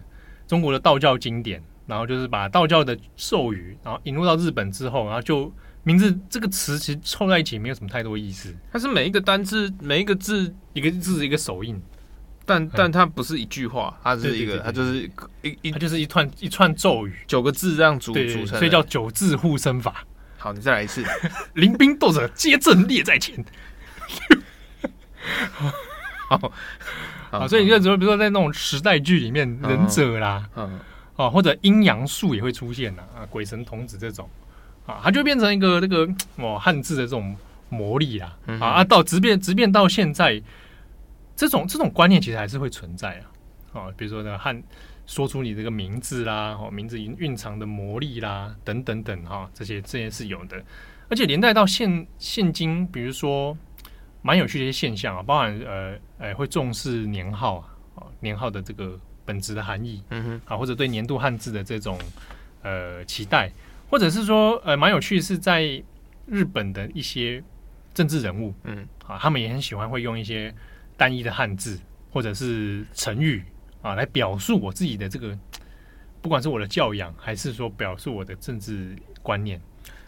[0.47, 8.55] 中国的道教经典，然后就是把道教的授予，然后引入到日本之后，然后就名字这个词其实凑在一起没有什么太多意思。
[8.71, 11.81] 它是每一个单字每一个字一个字一个手印，
[12.45, 15.11] 但但它不是一句话，它是一个，它就是
[15.43, 20.05] 一一它就是一串一串咒语，九个字这样组组成，所以叫九字护身法。
[20.41, 21.05] 好，你再来一次。
[21.53, 23.45] 临兵斗者皆阵列在前。
[26.29, 26.53] 好，
[27.31, 30.81] 好，所以你就比如说在那种时代剧里面，忍者啦，嗯，
[31.15, 34.27] 啊，或者阴阳术也会出现呐，啊，鬼神童子这种，
[34.87, 37.37] 啊，它就变成一个那个哦汉字的这种
[37.69, 40.43] 魔力啦，啊，到直变直变到现在，
[41.37, 43.23] 这种这种观念其实还是会存在
[43.75, 44.63] 啊，啊，比如说那个汉。
[45.11, 50.65] 说出你这个名字啦，哦，名字蕴藏的魔力啦，等等等哈，这些这些是有的，
[51.09, 53.59] 而且连带到现现今，比如说
[54.23, 57.57] 蛮有趣的一些现象啊，包含呃呃会重视年号
[57.97, 61.99] 啊，年号的这个本质的含义，嗯哼，啊，或者对年度汉字的这种
[62.63, 63.51] 呃期待，
[63.91, 65.83] 或者是说呃蛮有趣的是在
[66.25, 67.43] 日本的一些
[67.93, 70.55] 政治人物，嗯，啊，他们也很喜欢会用一些
[70.97, 71.81] 单一的汉字
[72.13, 73.43] 或者是成语。
[73.83, 75.37] 啊，来表述我自己的这个，
[76.21, 79.61] 不管是我的教养，还是说表述我的政治观念，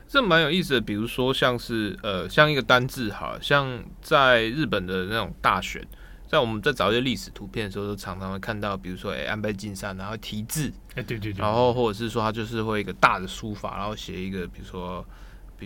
[0.06, 0.80] 这蛮有意思的。
[0.80, 5.82] 比如说，像是呃，像一个单字，哈像在日本的那种大选，
[6.26, 15.02] 在我们在找一些历史图片的时候，都常常会看到，比如说，哎、欸，安倍晋三，然后题字，哎，对对对，然后或者是说，他就是会一个大的书法，然后写一个，比如说，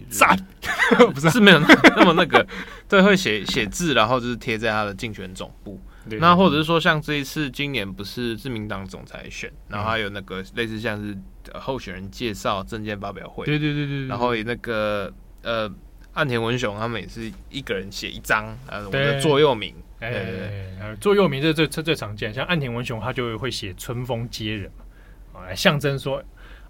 [0.01, 0.37] 比如赞，
[1.15, 2.47] 不是是没有那么那个，
[2.89, 5.81] 对，会写写字，然后就是贴在他的竞选总部。
[6.21, 11.17] 那或者是说，像这一次今年不是自民党总裁选，然后还有那个类似像是
[11.55, 15.69] 候选人介绍证件发表会，对对对对，然后那个呃
[16.13, 26.23] 岸田文雄他们也是一个人写一张，呃我的座右铭，哎，座右铭这最最最常见，像岸田文雄他就会写春风接人嘛，啊，来象征说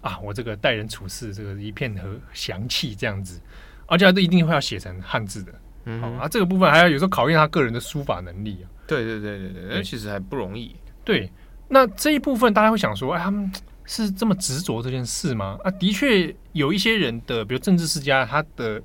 [0.07, 3.41] 啊我这个待人处事这个一片和祥气这样子，
[3.85, 5.53] 而且他都一定会要写成汉字的，
[5.85, 8.65] 嗯，啊这个部分还要有时候考验他个人的书法能力啊。
[8.87, 10.73] 对对对对对，那其实还不容易。
[11.03, 11.29] 对，
[11.67, 13.51] 那这一部分大家会想说，哎，他们
[13.83, 15.57] 是这么执着这件事吗？
[15.61, 18.81] 啊，的确有一些人的，比如政治世家，他的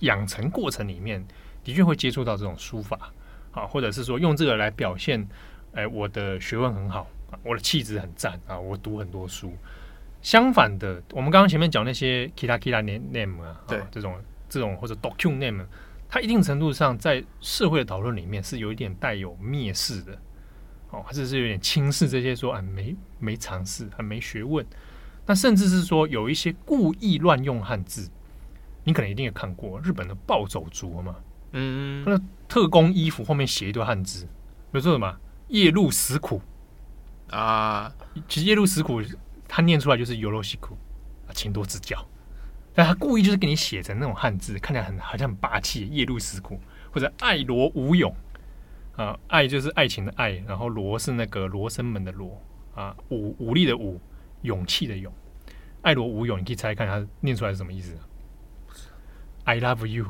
[0.00, 1.24] 养成过程里面，
[1.64, 3.10] 的确会接触到这种书法
[3.52, 5.26] 啊，或者是说用这个来表现，
[5.72, 7.08] 哎，我的学问很好，
[7.42, 9.50] 我的气质很赞啊，我读很多书。
[10.22, 14.16] 相反的，我们刚刚前面讲那些 kita kita name 啊，对，这种
[14.48, 15.66] 这种或者 docu name。
[16.08, 20.12] 它一定程度上在社会的讨论里面是有一点带有蔑视的，
[20.90, 24.62] 哦，或者是有点轻视这些说啊没没尝试还没学问，
[25.24, 28.10] 那甚至是说有一些故意乱用汉字，
[28.84, 31.16] 你可能一定也看过日本的暴走族嘛，
[31.52, 34.26] 嗯，他的特工衣服后面写一堆汉字，
[34.70, 36.42] 比如说什么夜路死苦
[37.30, 37.90] 啊，
[38.28, 39.00] 其实夜路死苦
[39.54, 40.74] 他念出来就是尤罗西苦
[41.26, 42.02] 啊，请多指教。
[42.74, 46.58] 但他故意就是给你写成那种汉字，看起来很好像很霸气，夜路思苦
[46.90, 48.16] 或者爱罗武勇
[48.96, 52.40] 啊，爱就是爱情的爱，然后罗是那个罗生门的罗
[52.74, 54.00] 啊，武武力的武，
[54.40, 55.12] 勇气的勇，
[55.82, 57.94] 爱罗武勇，你可以猜看他念出来是什么意思
[59.44, 60.06] ？I love you，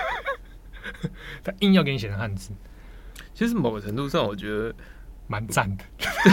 [1.44, 2.52] 他硬要给你写成汉字，
[3.34, 4.74] 其实某个程度上我觉得
[5.30, 5.84] 蛮赞的，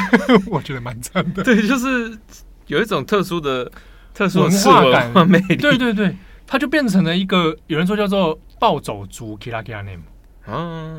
[0.49, 2.17] 我觉得蛮赞的，对，就是
[2.65, 3.71] 有一种特殊的。
[4.13, 6.15] 特殊文化感，魅力，对对对，
[6.47, 10.01] 它就变成了一个有人说叫做暴走族 Kira Kira name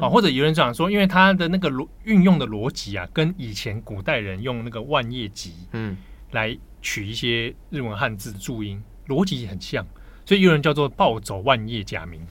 [0.01, 5.97] 啊，或者有人讲说，因为它的那个逻运用的逻辑啊，跟以前古代人用那个万叶集嗯。
[6.31, 9.85] 来取一些日文汉字的注音逻辑很像，
[10.25, 12.25] 所以有人叫做暴走万叶假名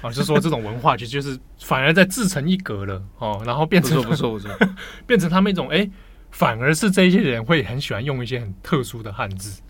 [0.00, 4.50] 啊， 就说这种文化其实就是反而在自成一格了哦，然后变成不错不错，
[5.06, 5.78] 变成他们一种哎。
[5.78, 5.90] 欸
[6.32, 9.62] 反而是这些人会很喜欢用一些很特殊的汉字，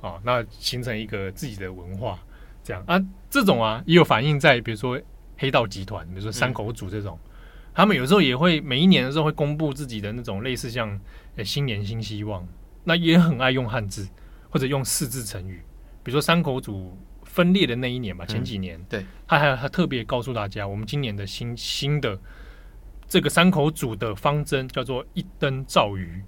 [0.00, 2.18] 哦，那形成一个自己的文化，
[2.62, 2.98] 这样啊，
[3.28, 4.98] 这种啊也有反映在比如说
[5.36, 7.30] 黑道集团，比如说山口组这种，嗯、
[7.74, 10.98] 他们有时候也会每一年的时候会公布自己的那种类似像
[11.36, 12.46] 诶新年新希望，
[12.84, 14.08] 那也很爱用汉字
[14.48, 15.62] 或者用四字成语，
[16.02, 16.96] 比如说山口组
[17.34, 22.18] 分裂的那一年吧，前几年，嗯、对，他还还特别告诉大家，我们今年的新新的。
[23.06, 26.22] 这个山口组的方针叫做一灯照鱼，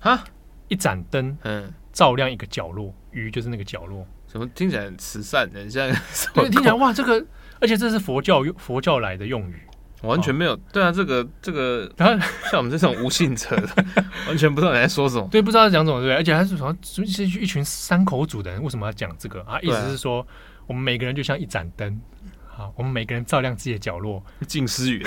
[0.00, 0.24] 哈，
[0.68, 4.04] 一盏灯，嗯，照亮一个角落，鱼就是那个角落。
[4.26, 5.86] 怎么听起来很慈善，很像？
[6.34, 7.24] 对，听起来哇，这个，
[7.60, 9.60] 而且这是佛教用佛教来的用语，
[10.02, 10.54] 完全没有。
[10.72, 13.56] 对啊，这个这个， 然后 像我们这种无信者，
[14.28, 15.28] 完全不知道你在说什么。
[15.30, 16.14] 对，不知道讲什么，对。
[16.14, 19.58] 而且还是说，是一群三口组的人为什么要讲这个啊？
[19.60, 20.26] 意思是说，
[20.66, 22.00] 我们每个人就像一盏灯，
[22.46, 25.04] 好，我们每个人照亮自己的角落，近思语。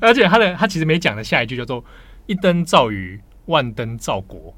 [0.00, 1.84] 而且他的他其实没讲的下一句叫做
[2.26, 4.54] “一灯照鱼，万灯照国，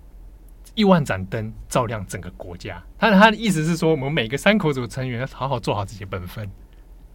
[0.75, 2.83] 亿万盏灯照亮整个国家”。
[2.99, 6.51] 他的他的意思是说，我们每个三口组成员要好好做好自己的本分，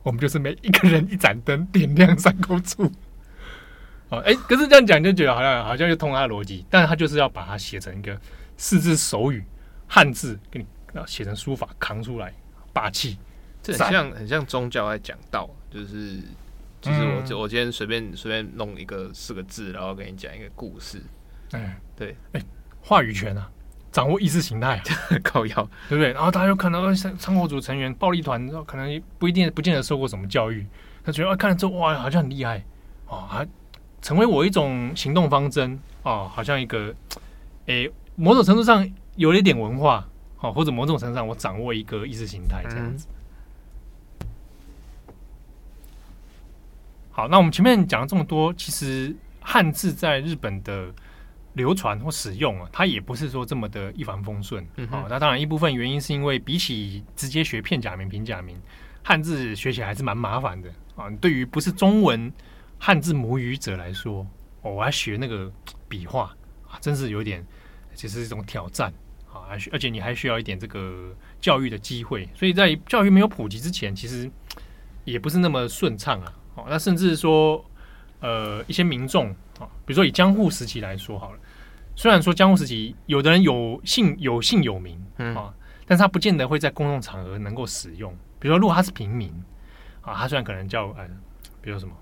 [0.04, 2.92] 我们就是每一个人一盏灯点亮山口组。
[4.10, 8.20] 哦，哎，可是这样讲就觉得好像好像就通他的逻辑，但是他就是要把它写成一个
[8.56, 9.44] 四字手语
[9.88, 10.66] 汉字，给你
[11.06, 12.34] 写成书法扛出来，
[12.72, 13.18] 霸气。
[13.62, 16.20] 这很像很像宗教在讲道，就是。
[16.80, 21.02] 就是我，就我今天随便随便弄一个四个字，然后给你讲一个故事。
[21.52, 22.42] 哎，对，哎，
[22.82, 23.50] 话语权啊，
[23.91, 24.84] 掌握意识形态啊，
[25.23, 25.56] 靠腰，
[25.89, 26.12] 对不对？
[26.13, 30.65] 然后大家就看到山山口组成员暴力团，可能不一定不见得受过什么教育，
[31.04, 32.63] 他觉得啊，看了之后哇，好像很厉害。
[33.08, 33.47] 哦，还
[34.02, 35.80] 成为我一种行动方针。
[36.04, 36.93] 哦，好像一个
[37.67, 40.08] 诶，某种程度上有了一点文化。
[40.39, 43.08] 哦，或者某种程度上我掌握一个意识形态这样子。
[43.10, 43.13] 嗯
[47.10, 50.93] 好，那我们前面讲了这么多，其实汉字在日本的
[51.58, 54.65] 流传或使用啊，它也不是说这么的一帆风顺。
[54.78, 58.56] 嗯，好，那当然一部分原因是因为比起直接学片假名、平假名，
[59.04, 61.10] 汉字学起来还是蛮麻烦的啊。
[61.20, 62.32] 对于不是中文
[62.78, 64.26] 汉字母语者来说，
[64.62, 65.52] 哦，我要学那个
[65.89, 66.34] 笔画
[66.70, 67.46] 啊，真是有点，
[67.93, 68.93] 其实是一种挑战
[69.30, 69.50] 啊。
[69.50, 74.30] 而而且你还需要一点这个教育的机会，所以在教育没有普及之前，其实
[75.04, 76.34] 也不是那么顺畅啊。
[76.56, 77.63] 哦，那甚至说，
[78.20, 81.39] 呃，一些民众啊，比如说以江户时期来说好了，
[81.98, 85.04] 虽然说江户时期有的人有姓有姓有名
[85.36, 85.52] 啊，
[85.88, 88.16] 但是他不见得会在公众场合能够使用。
[88.40, 89.34] 比如说，如果他是平民
[90.02, 91.08] 啊，他虽然可能叫呃，
[91.60, 91.94] 比如说什么，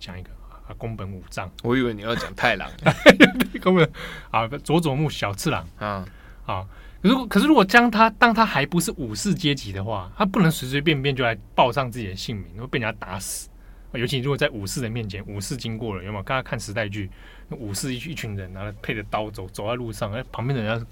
[0.00, 0.30] 讲一个
[0.66, 2.68] 啊，宫本武藏，我以为你要讲太郎，
[3.62, 3.88] 宫本
[4.32, 6.04] 啊，佐佐木小次郎啊
[6.44, 6.66] 啊。
[7.00, 13.48] 如果可是如果将他当他还不是武士阶级的话，他不能随随便便就来报上自己的姓名，会被人家打死。
[13.92, 16.22] 尤其如果在武士的面前，武士经过了，有没有？
[16.24, 17.08] 刚刚看时代剧，
[17.50, 20.86] 武士一一群人，然后配着刀走走在路上，哎，旁边的人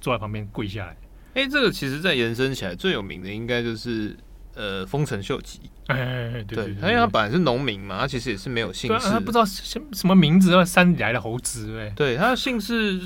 [0.00, 0.96] 坐在旁边跪下来。
[1.34, 4.16] 哎，这个其实再延伸起来，最有名的应该就是
[4.54, 5.60] 呃丰臣秀吉。
[5.86, 13.00] 哎，对，因为他本来是农民嘛，他其实也是没有姓氏，他不知道什什么名字，山里来的猴子，哎，对，他的姓氏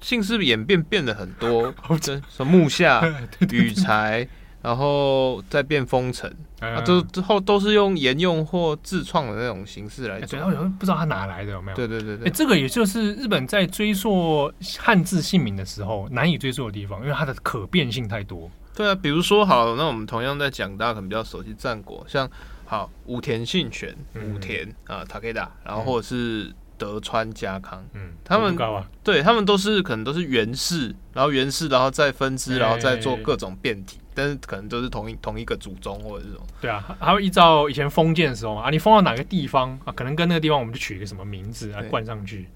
[0.00, 3.02] 姓氏演变变了很多， 什么木下、
[3.50, 4.28] 羽柴。
[4.62, 10.38] 然后再变丰臣，啊，都之后都是用沿用或自创的那种形式来做。
[10.38, 11.76] 然后不知道他哪来的有没有？
[11.76, 18.50] 对对对对，这个也就是日本在追溯汉字姓名的时候难以追溯的地方，因为它的可变性太多。
[18.74, 22.30] 对啊，比如说好，那我们同样在讲，大家可能比较熟悉战国，像
[22.64, 26.52] 好武田信玄、武田啊、Takeda，然后或者是。
[26.78, 36.46] 德川家康，嗯，他们啊，对他们都是可能都是源氏，然后源氏，然后再分支，然后再做各种变体，但是可能都是同一同一个祖宗或者这种。
[36.60, 42.48] 对啊，还会依照以前封建的时候啊，你封到哪个地方啊，可能跟那个地方我们就取一个什么名字来冠上去。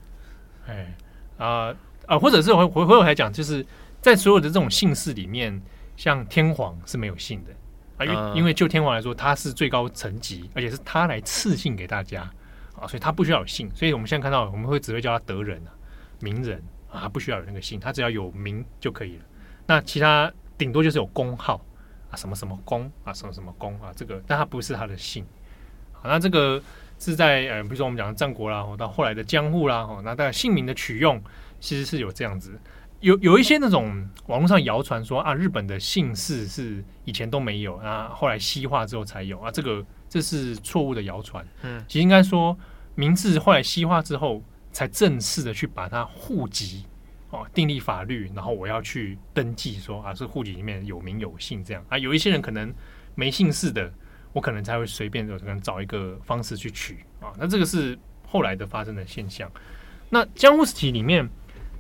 [0.67, 0.95] 哎，
[1.39, 1.75] 啊
[2.07, 3.65] 啊，或者是回回回头来讲，就是
[4.01, 5.61] 在所有的这种姓氏里面，
[5.97, 7.53] 像天皇是没有姓的
[7.97, 12.23] 啊，因为、嗯、因为就天皇来说，他是最高层级，而且是他来赐姓给大家
[12.79, 13.71] 啊，所以他不需要有姓。
[13.75, 15.71] 所以我们现在看到，我们会只会叫他德人啊、
[16.21, 19.23] 名人啊，他不需要有那个姓，他只要有名就可以了。
[19.67, 21.61] 那其他顶多就是有公号
[22.11, 25.25] 啊，什么什么公啊，什么什么公啊，这个，但它不是他的姓。
[25.93, 26.63] 好，那这个
[26.99, 31.23] 是在呃，比如说我们讲的战国啦，到后来的江户啦，哦，那大概姓名的取用
[31.61, 32.59] 其实是有这样子。
[33.01, 41.47] 有有一些那种网络上谣传说啊，日本的姓氏是以前都没有啊，后来西化之后才有啊，这个这是错误的谣传。
[41.63, 42.57] 嗯，其实应该说
[42.95, 44.43] 名字后来西化之后，
[44.73, 46.87] 才正式的去把它户籍
[47.31, 51.99] 哦订立法律，然后我要去登记说啊，这户籍里面有名有姓这样啊。
[51.99, 52.73] 有一些人可能
[53.15, 53.93] 没姓氏的，
[54.33, 57.33] 我可能才会随便的可能找一个方式去取啊。
[57.39, 59.51] 那这个是后来的发生的现象。
[60.11, 61.29] 那江户时期里面。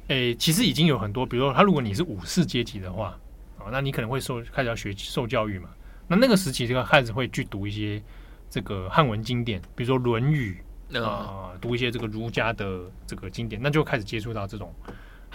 [0.08, 3.18] 诶、欸，其实已经有很多，比如说，他如果你是武士阶级的话，
[3.58, 5.68] 啊，那你可能会受开始要学受教育嘛。
[6.06, 8.00] 那那个时期，这个开始会去读一些
[8.48, 10.62] 这个汉文经典，比如说《论语》
[11.04, 14.72] 啊，读一些这个儒家的这个经典，那就开始接触到这种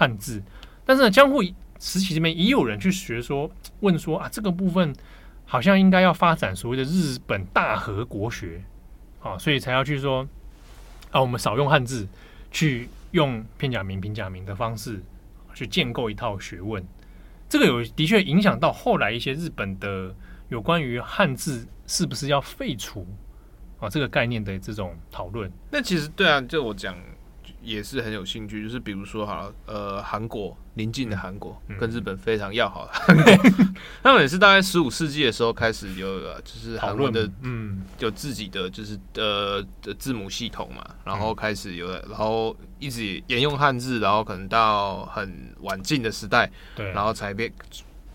[0.02, 0.42] 汉字。
[0.84, 1.44] 但是呢，江户
[1.80, 4.92] 时期这边也有人去学说，问说啊，这个部分
[5.46, 8.64] 好像应该要发展所谓的日本大和国学
[9.22, 10.28] 啊，所以才要去说
[11.12, 12.08] 啊，我们少用汉字
[12.52, 12.90] 去。
[13.12, 15.04] 用片假名、平假名的方式
[15.54, 16.82] 去建构一套学问，
[17.50, 20.16] 这个有的确影响到后来一些日本的
[20.48, 23.06] 有关于汉字是不是要废除
[23.82, 25.52] 啊这个概念的这种讨论。
[25.70, 26.96] 那其实对啊，就我讲。
[27.64, 33.34] 也是很有兴趣，就是比如说哈，呃，韩国邻近的韩国跟日本非常要好的韩国，
[34.02, 47.52] 他们也是大概十五世纪的时候开始有，就是韩文的，嗯，有自己的就是呃的字母系统嘛，然后开始有，然后一直沿用汉字，然后可能到很晚近的时代，对，然后才被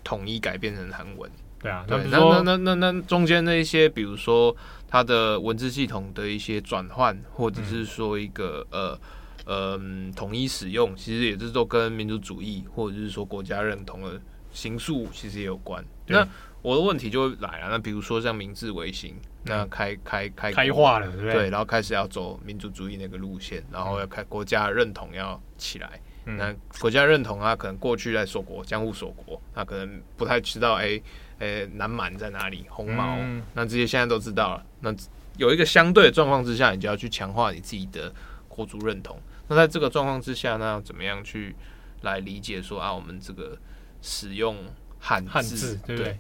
[0.03, 1.31] 统一改变成韩文，
[1.61, 4.57] 对啊，对，那那那那那中间那一些，比如说
[4.89, 8.99] 它的文字系统的一些转换，或者是说一个呃。
[9.47, 14.21] 嗯，统一使用其实也是都跟民族主义或者是说国家认同的
[14.53, 15.85] 形塑其实也有关。
[16.07, 16.27] 那
[16.63, 21.33] 我的问题就来了，那比如说像明治维新，那开开开开化了，对不对？
[21.33, 26.01] 对，然后开始要走民族主义那个路线，然后要开国家认同要起来。
[26.25, 31.01] 嗯、那国家认同啊，可能过去在锁国，江户锁国，那可能不太知道，哎、
[31.39, 32.67] 欸、哎，南蛮在哪里？
[32.69, 34.67] 红毛、嗯，那这些现在都知道了。
[34.81, 34.93] 那
[35.37, 38.13] 有一个相对的状况之下，你就要去强化你自己的
[38.49, 39.17] 国族认同。
[39.49, 41.55] 那在这个状况之下，那要怎么样去
[42.03, 43.57] 来理解说啊，我们这个
[44.03, 44.57] 使用
[44.99, 46.19] 汉字，汉字对不对？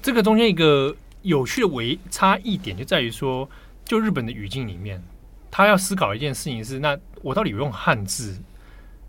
[0.00, 3.48] 这个中间一个有趣的微差异点就在于说，
[3.84, 5.02] 就日本的语境里面，
[5.50, 8.38] 他要思考一件事情是：那我到底用汉字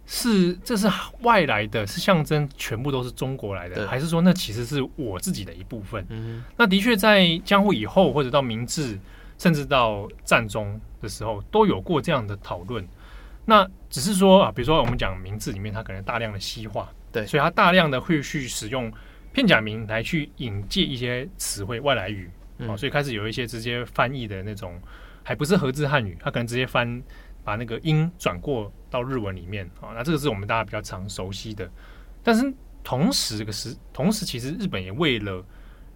[0.07, 0.89] 是这是
[1.21, 6.03] 外来的，是象征全部都是中国来的，还是说那其实是我自己的一部分？
[6.09, 8.97] 嗯，那的确在江户以后，或者到明治，
[9.37, 12.83] 甚至到战中的时候，都有过这样的讨论。
[13.49, 18.93] 那只是说啊，比如说我们讲名字里面，它可能大量的西化，对，所以它大量的会去使用
[19.33, 22.29] 片假名来去引介一些词汇外来语，
[22.59, 24.79] 啊、嗯，所以开始有一些直接翻译的那种，
[25.23, 27.01] 还不是合字汉语，它可能直接翻
[27.43, 31.67] 把那个音转过到日文里面啊，那这个是我们大家比较常熟悉的。
[32.21, 35.43] 但是同时，这个是同时，其实日本也为了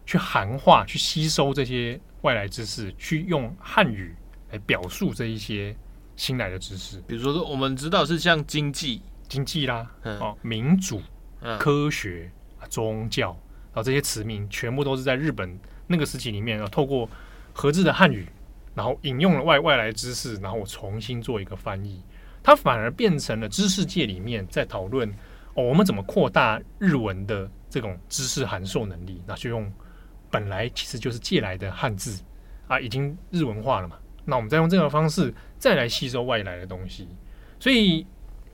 [0.07, 4.15] 去韩化、去吸收这些外来知识，去用汉语
[4.49, 5.75] 来表述这一些。
[6.15, 11.01] 新来的知识，比如说，我们知道是像经济、经济啦，嗯、哦，民主、
[11.41, 12.31] 嗯、科学、
[12.69, 13.29] 宗教，
[13.73, 17.09] 然后这些词名全部都是在日本那个时期里面，然后透过
[17.51, 18.27] 合字的汉语，
[18.75, 22.01] 然后引用了外外来知识，然后我重新做一个翻译，
[22.43, 25.09] 它反而变成了知识界里面在讨论
[25.55, 29.21] 哦，我们怎么扩大日文的这种知识函授能力？
[29.25, 29.71] 那就用
[30.29, 32.23] 本来其实就是借来的汉字
[32.67, 33.97] 啊，已经日文化了嘛。
[34.25, 37.07] 那我们再用这个方式再来吸收外来的东西，
[37.59, 38.05] 所以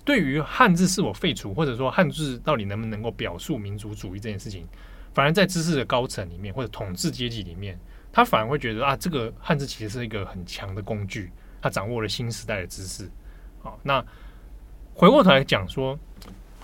[0.03, 4.65] 对于汉字是否废除，或者说汉字到底能不能够表述民族主义这件事情，
[5.13, 7.79] 反而在知识的高层里面或者统治阶级里面，
[8.11, 13.07] 他反而会觉得啊，这个汉字其实是一个很强的工具，他掌握了新时代的知识。
[13.61, 14.03] 好，那
[14.95, 15.97] 回过头来讲说，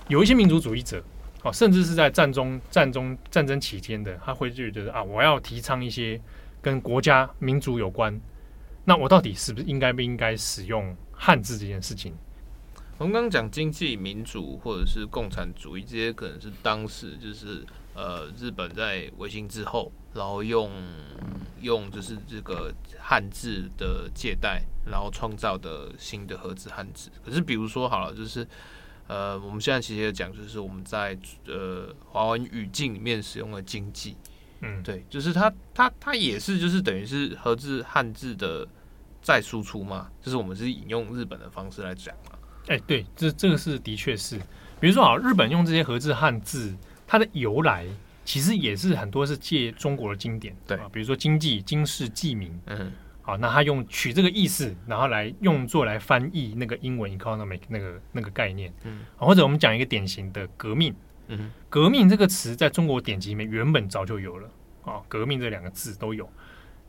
[0.07, 1.03] 有一些民族主义者，
[1.43, 6.19] 哦，甚至是在战中、战中、战争期间的，他会就觉得啊，我要提倡一些
[6.61, 8.19] 跟国家民族有关。
[8.85, 12.13] 那我到底是不是应该不应该使用汉字这件事情？
[12.97, 20.71] 我们刚刚讲经济、民主或者是共产主义这些，可能是当时就是呃日本在维新之后，然后用
[21.59, 27.09] 用就是这个汉字的借贷，然后创造的新的合字汉字。
[27.25, 28.47] 可是比如说好了，就是
[29.07, 31.17] 呃，我们现在其实也讲，就是我们在
[31.47, 34.15] 呃华文语境里面使用的经济，
[34.61, 38.65] 嗯，对，就是它它它也是就是等于是合字汉字的
[39.25, 42.37] 再输出嘛，就是我们是引用日本的方式来讲嘛。
[42.67, 44.37] 哎、欸，对，这这个是的确是，
[44.79, 46.75] 比如说啊，日本用这些和字汉字，
[47.07, 47.87] 它的由来
[48.23, 50.77] 其实也是很多是借中国的经典，对。
[50.77, 52.91] 啊，比如说经济经世济民，嗯。
[53.27, 60.93] 好，那他用取这个意思，然后来用作来翻译那个英文 economic 那个那个概念，嗯，或者我们讲一个典型的革命，
[61.29, 64.47] 嗯，革命这个词在中国典籍里面原本早就有了，
[64.83, 66.29] 啊，革命这两个字都有，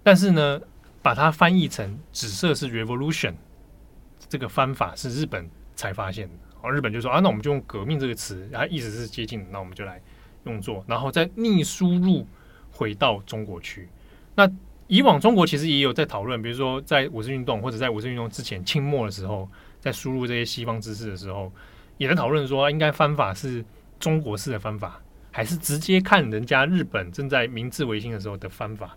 [0.03, 0.61] 但是呢，
[1.07, 3.35] 把它翻译成紫色是 revolution，
[4.29, 10.03] 这个翻法是日本才发现的，哦，日本就说啊，那我们就用革命这个词，然后意思是接近，那我们就来
[10.47, 12.27] 用作，然后再逆输入
[12.73, 13.89] 回到中国去，
[14.35, 14.51] 那。
[14.89, 19.49] 以往中国其实也有在讨论，比如说在五四运动或者在五四运动之前清末的时候，
[19.81, 21.53] 在输入这些西方知识的时候，
[21.99, 23.65] 也在讨论说应该翻法是
[23.99, 25.03] 中国式的翻法，
[25.33, 28.97] 还是直接看人家日本正在明治维新的时候的翻法。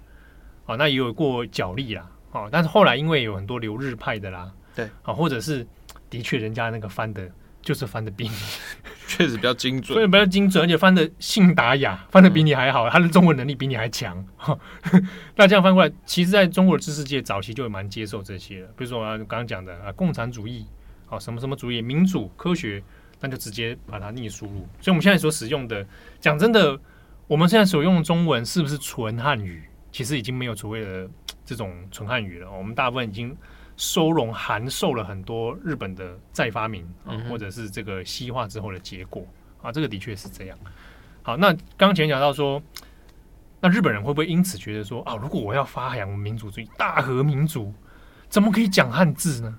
[0.69, 5.65] 啊，那也有过角力啦，哦，但是后来因为有很多留日派的啦，对，啊，或者是
[6.09, 7.29] 的确人家那个翻的。
[7.61, 8.35] 就是翻的比你
[9.05, 14.25] 确实比较精准，所以比较精准，而且翻的信达雅，翻的比你还好，嗯、他的中文能力比你还强。
[15.35, 20.65] 那这样翻过来，其实在中国的知识界早期就蛮接受这些的，比如说我刚刚讲的啊，共产主义，
[21.09, 22.81] 啊，什么什么主义，民主、科学，
[23.19, 24.65] 那就直接把它逆输入。
[24.79, 25.85] 所以我们现在所使用的，
[26.21, 26.79] 讲真的，
[27.27, 29.68] 我们现在所用的中文是不是纯汉语？
[29.91, 31.09] 其实已经没有所谓的
[31.45, 32.51] 这种纯汉语了。
[32.51, 33.35] 我们大部分已经。
[33.81, 39.25] 收容函授了很多日本的再发明啊，或者是这个西化之后的结果
[39.61, 40.59] 啊，这个的确是这样。
[41.23, 42.61] 好，那刚前讲到说，
[43.61, 47.73] 那日本人会不会因此觉得说啊，如果我要发扬民族主义、大和民族，
[48.27, 49.57] 怎么可以讲汉字呢？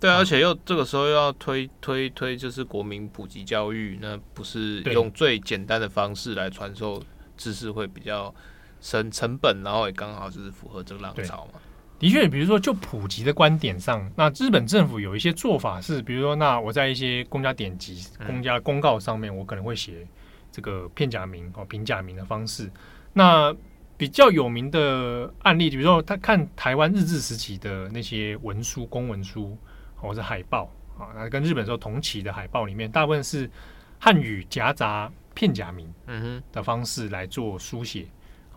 [0.00, 7.00] 对啊，而且又这个时候又要推推推，就是国民普及教育，那不是用最简单的方式来传授
[7.36, 8.34] 知识会比较
[8.80, 11.60] 省成本，然后也刚好就是符合这个浪潮嘛。
[11.98, 20.06] 的确，比如说就普及的观点上，那日本政府有一些做法是，比如说，那我在一些公家典籍、公家公告上面，我可能会写
[20.52, 22.70] 这个片假名哦、平假名的方式。
[23.12, 23.52] 那
[23.96, 29.58] 比较有名的案例，比如说他看台湾日治时期的那些文书、公文书
[29.96, 33.50] 或者海报啊，那跟日本时候同期的海报里面，大部分是
[33.98, 38.06] 汉语夹杂片假名嗯哼的方式来做书写。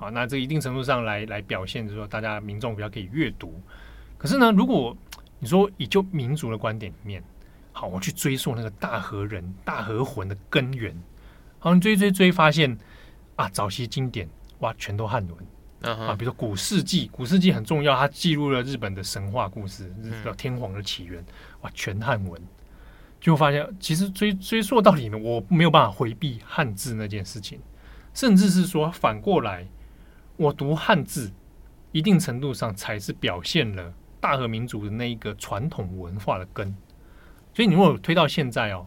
[0.01, 3.61] 啊，那这一定程度上来来表现，就是说大家民众比较可以阅读。
[4.17, 4.97] 可是呢，如果
[5.37, 7.23] 你说以就民族的观点里面，
[7.71, 10.99] 好，我去追溯那个大和人、大和魂的根源，
[11.59, 12.75] 好，追追追，发现
[13.35, 14.27] 啊，早期经典
[14.59, 16.03] 哇，全都汉文、uh.
[16.05, 21.23] 啊，比如说古世纪，古世纪很重要，它记录了日本的神话故事，日本天皇的起源，
[21.61, 22.41] 哇，全汉文，
[23.19, 27.59] 就发现其实追追溯到里面，我没有办法回避汉字那件事情，
[28.15, 29.67] 甚至是说反过来。
[30.41, 31.31] 我读汉字，
[31.91, 36.75] 一定程度上才是表现了大和民族的那一个传统文化的根。
[37.53, 38.83] 所以你如果推到现在哦，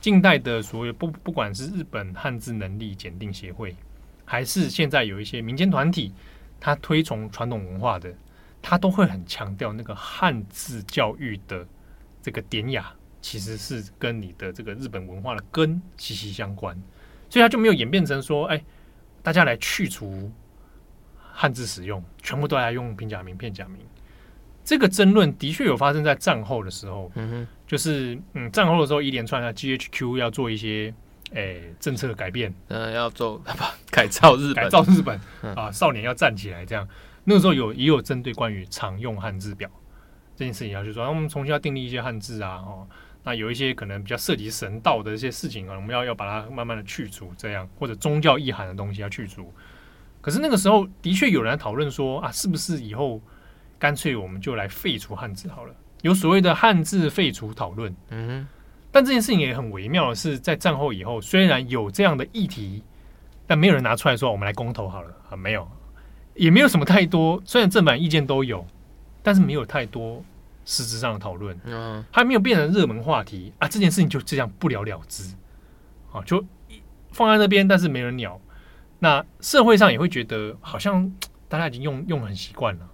[0.00, 3.76] 近代的所有不不管是日本汉字能力检定协会，
[4.24, 6.10] 还是现在有一些民间团体，
[6.58, 8.10] 他推崇传统文化的，
[8.62, 11.66] 他都会很强调那个汉字教育的
[12.22, 12.90] 这个典雅，
[13.20, 16.74] 其实是跟你的这个日本文化的根息息相关。
[17.28, 18.64] 所以他就没有演变成说，哎，
[19.22, 20.32] 大家来去除。
[21.36, 23.78] 汉字使用全部都来用平假名、片假名，
[24.64, 27.10] 这个争论的确有发生在战后的时候。
[27.16, 30.94] 嗯哼，就是嗯，战后的时候一连串的 GHQ 要做一些
[31.32, 35.20] 诶、欸、政策的改变，嗯，要做 不改造日本，改造日本
[35.56, 36.88] 啊，少年要站起来这样。
[37.24, 39.68] 那个时候有也有针对关于常用汉字表
[40.36, 42.86] 这件事情，要去说，我们重新要订立一些汉字啊，哦，
[43.24, 49.52] 那有一些可能比较涉及神道的一些事情啊，我们要要把它慢慢的去除，这样或者宗教意涵的东西要去除。
[50.24, 53.20] 可是那个时候的确有人讨论说啊，是不是以后
[53.78, 55.74] 干脆我们就来废除汉字好了？
[56.00, 57.94] 有所谓的汉字废除讨论。
[58.08, 58.48] 嗯哼。
[58.90, 62.82] 但这件事情也很微妙的是，在战后以后，虽然有这样的议题，
[63.46, 65.68] 但没有人拿出来说我们来公投好了啊，没有，
[66.34, 67.42] 也没有什么太多。
[67.44, 68.66] 虽然正反意见都有，
[69.22, 70.24] 但是没有太多
[70.64, 71.54] 实质上的讨论。
[71.64, 72.02] 嗯。
[72.10, 75.34] 还没有变成热门话题啊，这件事情就这样不了了之。
[76.10, 76.42] 啊，就
[77.12, 78.40] 放在那边，但是没人鸟。
[79.04, 81.12] 那社会上也会觉得，好像
[81.46, 82.88] 大家已经用用很习惯了，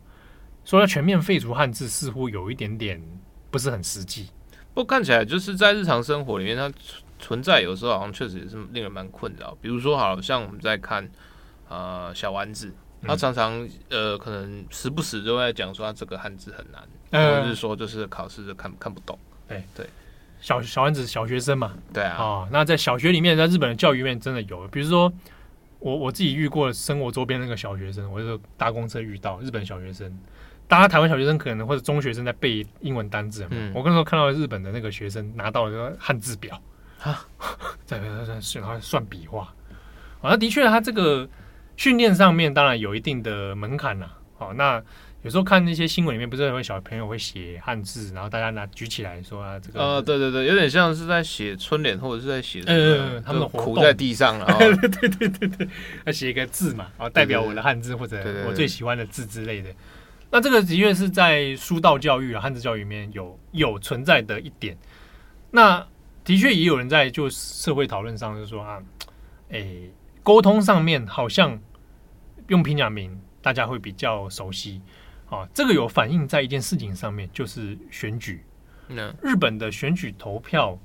[0.64, 3.00] 说要全面废除汉字，似乎有一点点
[3.48, 4.28] 不是很实际。
[4.74, 6.68] 不过看起来就是在日常生活里面，它
[7.20, 9.56] 存在有时候好像确实也是令人蛮困扰。
[9.60, 11.08] 比如说，好像我们在看
[11.68, 12.74] 呃小丸子，
[13.06, 16.82] 他常常呃可能时不时就会讲说他这个汉字很难，
[17.12, 19.16] 或者是说就是考试就看看不懂。
[19.46, 19.88] 哎，对。
[20.40, 25.12] 小小丸子小学生嘛，对啊，哦，那在小学里面，在日本的教育里面真的有，比如说
[25.80, 30.16] 我我自己遇过生活周边那个小学生，我就搭公车遇到日本小学生，
[30.68, 36.60] 大家台湾小学生可能或者中学生在背英文单字，嗯，我跟时候看到日本的那个学生拿到了个汉字表
[37.02, 37.26] 啊，
[37.84, 39.42] 在在在算算笔画，
[40.20, 41.28] 啊，那的确他这个
[41.76, 44.06] 训练上面当然有一定的门槛呐，
[44.38, 44.82] 好，那。
[45.22, 55.68] 有时候看那些新闻里面，不是有小朋友会写汉字，然后大家拿举起来说啊，这个呃，对对对，有点像是在写春联，或者是在写呃，他们苦在地上 了，对对对对对，
[56.06, 58.16] 他写一个字嘛，然后代表我的汉字或者
[58.46, 59.68] 我最喜欢的字之类的。
[60.30, 64.78] 那这个的确是在书道教育啊、汉字教育里面有有存在的一点。
[65.50, 65.86] 那
[66.24, 68.80] 的确也有人在就社会讨论上就说啊，
[69.50, 69.66] 哎，
[70.22, 71.60] 沟通上面好像
[72.46, 74.80] 用平假名大家会比较熟悉。
[75.30, 78.44] 啊，这个有反映在一件事情上面，就是选举。
[78.88, 80.76] 那日本的选举投票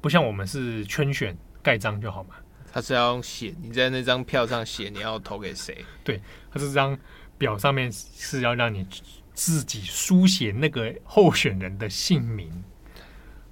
[0.00, 2.34] 不像我们是圈选盖章就好嘛？
[2.72, 5.84] 他是要写，你在那张票上写你要投给谁？
[6.02, 6.98] 对，他是这张
[7.38, 8.84] 表上面是要让你
[9.32, 12.50] 自己书写那个候选人的姓名。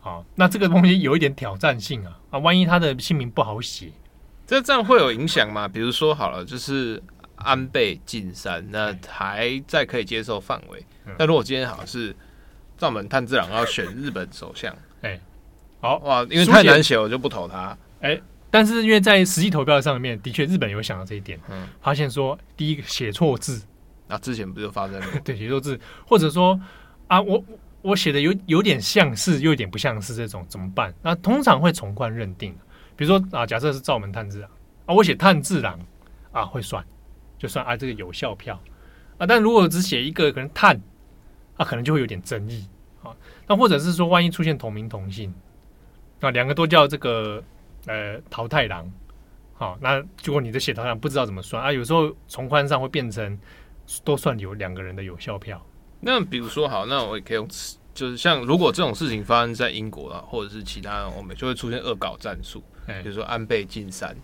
[0.01, 2.18] 好，那这个东西有一点挑战性啊！
[2.30, 3.92] 啊，万一他的姓名不好写，
[4.48, 5.68] 这这样会有影响吗？
[5.68, 7.01] 比如说好了，就是。
[7.41, 10.84] 安倍晋三，那还在可以接受范围。
[11.18, 12.14] 那、嗯、如果今天好像是
[12.76, 14.72] 灶门炭治郎要选日本首相，
[15.03, 15.20] 哎、欸，
[15.80, 17.76] 好哇，因为太难写，我就不投他。
[18.01, 23.61] 哎、欸，但是因为在实际投票上面，的确日本有想到这一点，嗯，发现说第一个写错字，
[24.07, 25.07] 那、啊、之前不就发生了？
[25.24, 26.59] 对，写错字，或者说
[27.09, 27.43] 啊，我
[27.82, 30.95] 我写的有有点像是，又有点不像是这种，怎么办？
[31.03, 32.55] 那通常会从宽认定，
[32.97, 34.51] 比如说啊，假设是灶门炭治郎
[34.86, 35.78] 啊，我写炭治郎
[36.32, 36.84] 啊，会算。
[37.41, 38.61] 就算啊，这个有效票
[39.16, 40.78] 啊，但如果只写一个可能碳，
[41.57, 42.68] 啊，可能就会有点争议
[43.03, 43.16] 啊。
[43.47, 45.32] 那或者是说，万一出现同名同姓
[46.20, 47.43] 那，两个都叫这个
[47.86, 48.93] 呃桃太郎，
[49.55, 53.38] 好，那结果你的写桃太郎不知道怎么算啊，有时候从宽上会变成
[54.05, 55.64] 都算有两个人的有效票。
[56.01, 57.49] 那比如说好，那我也可以用，
[57.95, 62.62] 就是像如果这种事情发生在英国啊，或者是其他欧美，就会出现恶搞战术，
[63.03, 64.14] 比如说安倍晋三，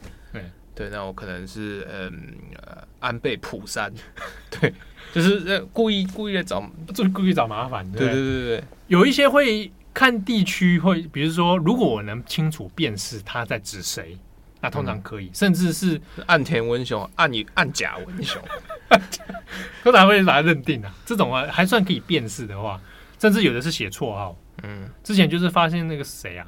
[0.77, 0.89] 对。
[0.91, 3.93] 那我可能是嗯呃安倍普山，
[4.49, 4.73] 对，
[5.13, 6.63] 就是故意故意的找，
[6.95, 7.91] 就故意找麻烦。
[7.91, 14.17] 对对对对对，有一些会看地区，会比如说，如果我能清楚辨识他在指谁，
[14.61, 18.43] 那通常可以，嗯、甚至是岸田文雄、岸岸甲文雄，
[19.83, 20.95] 通常会把它认定啊。
[21.05, 22.81] 这种啊还算可以辨识的话，
[23.19, 24.37] 甚至有的是写绰号。
[24.63, 26.47] 嗯，之前就是发现那个谁啊，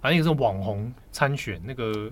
[0.00, 2.10] 反正也是网红参选那个。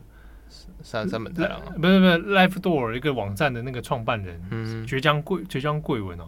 [0.83, 6.24] 三三本太郎，不是不是 Life Door 一个网站的那个创办人，嗯，绝江贵绝江贵文哦，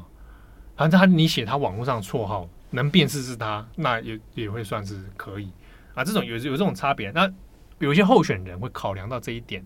[0.76, 5.50] 反正他你写他网络上绰号能辨识是他，那也也会算是可以
[5.94, 6.04] 啊。
[6.04, 7.30] 这种有有这种差别，那
[7.78, 9.64] 有些候选人会考量到这一点，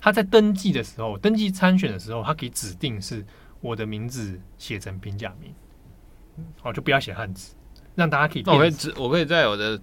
[0.00, 3.24] 他在登记的时候，登记参选的时候，他可以指定是
[3.60, 5.54] 我的名字写成平假名，
[6.62, 7.54] 哦，就不要写汉字，
[7.94, 8.42] 让大家可以。
[8.46, 9.80] 我可以指，我可以在我的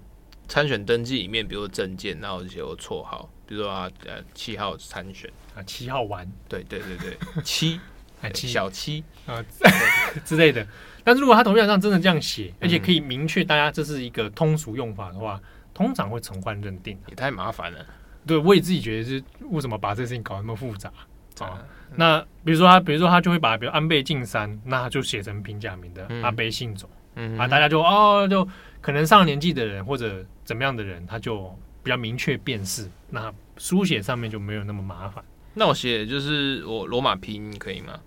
[0.47, 3.30] 参选登记里面，比如证件，然后写我绰号。
[3.50, 7.80] 比如说啊，呃，七号参选啊，七号玩，对对对对， 七，
[8.22, 9.43] 哎，七小七啊
[10.24, 10.64] 之类的。
[11.04, 15.41] 但是如果他投票上真的这样写，而且可以明确大家这是一个通俗用法的话，
[15.74, 16.95] 通常会从宽认定。
[17.08, 17.84] 也太麻烦了。
[18.28, 20.91] 对，我也自己觉得是为什么把这事情搞那么复杂
[21.39, 21.66] 啊？
[21.95, 28.47] 那比如说他，比如说他就会把，比如安倍晋三，那他就写成平假名的阿倍晋三，嗯啊，大家就哦，就
[28.80, 31.58] 可能上了年纪的人或者怎么样的人，他就。
[31.84, 35.23] 比较明确辨识，那书写上面就没有那么麻烦。
[35.53, 37.99] 那我写就是我罗马拼音可以吗？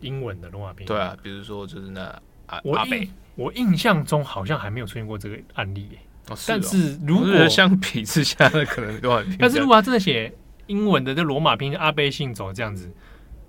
[0.00, 0.86] 英文的罗马拼音。
[0.86, 2.02] 对啊，比如说就是那
[2.46, 5.98] 阿我阿北，我印象中好像还没有出现过这个案例耶。
[6.28, 9.38] 哦是哦，但是如果相比之下，那可能 罗马拼音。
[9.40, 10.32] 但是如果他真的写
[10.66, 12.90] 英文的这罗马拼音阿贝信走这样子，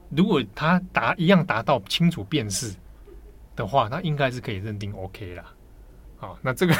[0.09, 2.73] 如果他达一样达到清楚辨识
[3.55, 5.43] 的话，那应该是可以认定 OK 啦。
[6.17, 6.73] 好，那这个。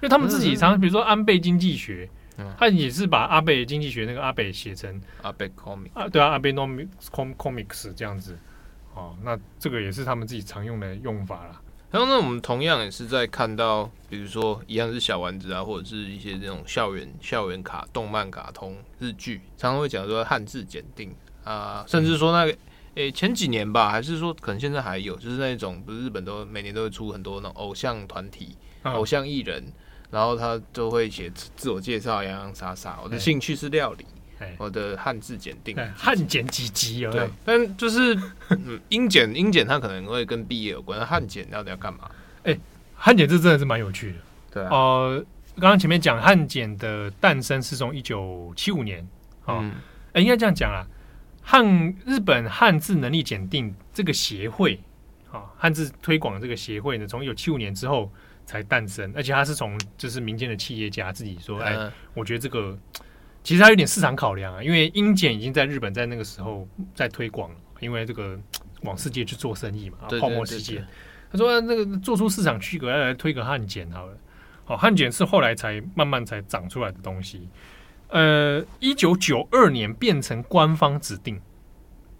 [0.00, 2.08] 因为他们自己常，比如说安倍经济学，
[2.56, 6.88] 他也是把阿倍经济学那个阿倍写成阿倍 comic 啊，对啊，阿倍 nomics
[7.36, 8.38] comics 这样子，
[8.94, 11.60] 哦，那这个也是他们自己常用的用法啦。
[11.90, 21.12] 然后呢，我们同样也是在看到，比如说一样是小丸子啊，或者是一些这种校园校园卡、动漫、卡通、日剧，常常会讲说汉字检定
[21.44, 22.52] 啊，甚至说那个，
[22.94, 29.72] 诶、欸，前几年吧，还是说可能现在还有，就是那种不是日本都每年都会出很多那种偶像团体、偶像艺人。
[30.10, 32.98] 然后他就会写自我介绍，洋洋洒洒。
[33.02, 34.06] 我的兴趣是料理，
[34.56, 37.12] 我的汉字检定，汉检几级有？
[37.12, 38.18] 对，但就是
[38.88, 41.04] 英检，英检它可能会跟毕业有关。
[41.06, 42.10] 汉检到底要干嘛？
[42.44, 42.58] 哎，
[42.94, 44.18] 汉检这真的是蛮有趣的。
[44.50, 45.24] 对啊，呃，
[45.56, 49.06] 刚刚前面讲汉检的诞生是从一九七五年，
[49.44, 49.72] 啊、嗯，
[50.14, 50.86] 哎，应该这样讲啊，
[51.42, 54.80] 汉日本汉字能力检定这个协会，
[55.30, 58.10] 啊，汉字推广这个协会呢，从一九七五年之后
[58.48, 62.74] 才诞生，而且他是从就是民间的企业家自己说，哎，我觉得这个
[63.44, 68.40] 其实他有点市场考量啊，因为英检已经在日本在那个时候在推广了，因为这个
[68.84, 70.82] 往世界去做生意嘛，泡沫世界。
[71.30, 74.16] 他说：“那个做出市场区隔，要来推个汉检好了。
[74.64, 77.46] 好，汉检是后来才慢慢才长出来的东西。
[78.08, 81.38] 呃，一九九二年变成官方指定。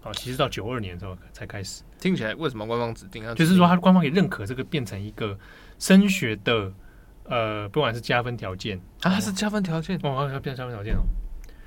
[0.01, 1.81] 好，其实到九二年的时候才开始。
[1.99, 3.33] 听起来为什么官方指定啊？
[3.33, 5.35] 就是说，他官方也认可这个变成一个
[5.79, 6.71] 升学的
[7.23, 11.01] 呃，不管是加分条件啊，是加分条件哦，要变成加分条件哦。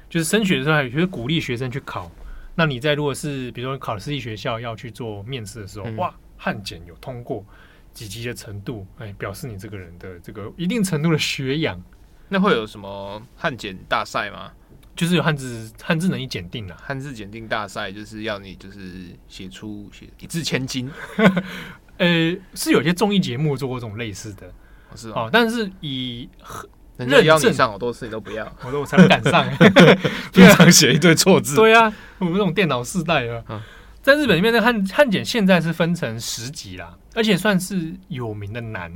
[0.08, 2.10] 就是升学的时候，还有就是鼓励学生去考。
[2.54, 7.46] 那你在如果是比如说考私立学校要去做面试的时候，嗯、哇。”汉检有通过
[7.92, 11.80] 几级的程度，哎，表示你这个人的这个一定程度的学养。
[12.28, 14.50] 那会有什么汉检大赛吗？
[14.96, 20.90] 就是有汉字汉字能力检定啊，汉字检定大赛就是要你就是写出写一字千金。
[22.02, 24.52] 呃，是有些综艺节目做过这种类似的，
[24.96, 26.28] 是哦，但是以
[26.96, 29.46] 人家要你上好多次，你都不要， 我说我才不敢上，
[30.32, 31.54] 经常写一堆错字。
[31.54, 33.42] 对啊，我们这种电脑世代啊。
[33.48, 33.60] 嗯。
[34.02, 38.92] 在日本里面，的汉汉检现在是分成十级啦，而且算是有名的难。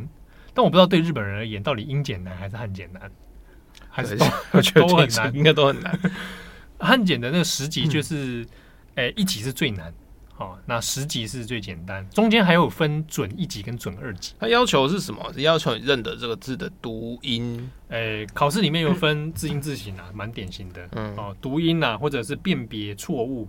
[0.53, 3.09] 但我不知道对日本人而言，到底英检难还是汉检难，
[3.89, 5.97] 还是都我觉得都很难，应该都很难。
[6.81, 8.45] 汉检的那个十级就是，
[8.97, 9.95] 诶、一级是最难，
[10.39, 14.35] 哦，那十级是最简单，中间还有分准一级跟准二级。
[14.39, 15.33] 它要求是什么？
[15.33, 17.71] 是要求你认得这个字的读音。
[17.89, 20.87] 诶、欸，考试里面有分字音字形啊，蛮典型的。
[20.93, 23.49] 嗯，哦，读音啊，或者是辨别错误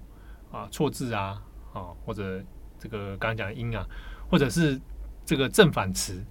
[0.50, 1.42] 啊，错字啊。
[1.74, 2.42] 哦，或者
[2.80, 3.86] 这个刚刚讲的音啊，
[4.30, 4.80] 或者是
[5.26, 6.24] 这个正反词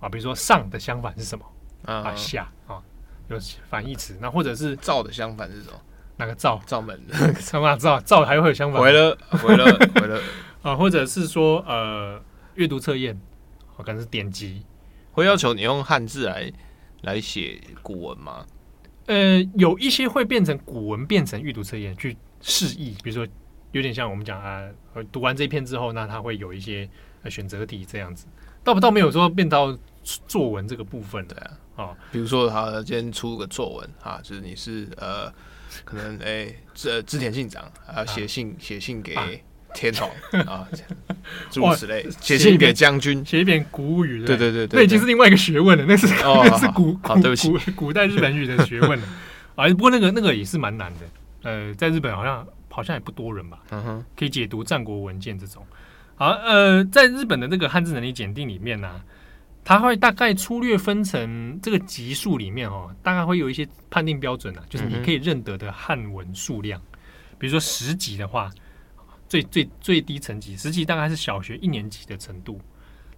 [0.00, 1.44] 啊，比如说上的相反是什么
[1.86, 2.14] 啊？
[2.14, 2.82] 下啊，
[3.28, 3.38] 有
[3.70, 4.18] 反义词。
[4.20, 5.80] 那或者是照的相反是什么？
[6.18, 6.60] 哪个灶？
[6.66, 7.00] 灶门。
[7.40, 7.98] 什么灶？
[8.00, 8.82] 灶还会有相反？
[8.82, 9.64] 回了，回了，
[9.94, 10.20] 回了。
[10.60, 12.22] 啊，或者是说呃，
[12.56, 13.18] 阅读测验，
[13.78, 14.62] 可能是典籍，
[15.12, 16.52] 会要求你用汉字来
[17.00, 18.44] 来写古文吗？
[19.06, 23.26] 呃，有一些会变成古文，变成阅读测验去示意，比如说。
[23.72, 24.66] 有点像我们讲啊，
[25.12, 26.88] 读完这一篇之后，那它会有一些
[27.28, 28.26] 选择题这样子，
[28.64, 29.76] 倒不倒没有说变到
[30.26, 31.50] 作文这个部分的啊。
[31.76, 35.30] 哦，比如说他今天出个作文啊，就是你是呃，
[35.84, 39.14] 可能哎，织织田信长啊， 写信写信给
[39.74, 40.08] 天皇
[40.46, 40.66] 啊，
[41.50, 44.52] 诸如此类，写信给将军，写一篇古物语，对对？
[44.52, 49.06] 对，那已经是另外一个学问了，那是 那是古古古代日本语的学问了。
[49.56, 49.68] 啊。
[49.68, 51.00] 不过那个那个也是蛮难的，
[51.42, 52.46] 呃，在日本好像。
[52.70, 55.66] 好像也不多人吧，嗯哼，可以解读战国文件这种。
[56.14, 59.00] 好，呃，在日本的那个汉字能力检定里面呢、啊，
[59.68, 66.80] 它会大概粗略分成这个级数里面哦，大概会有一些判定标准啊，就是你可以认得的汉文数量。
[67.38, 68.50] 比如说十级的话，
[69.28, 72.58] 最最最低层级，十级大概是小学一年级的程度，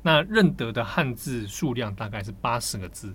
[0.03, 3.15] 那认得的汉字数量大概是八十个字，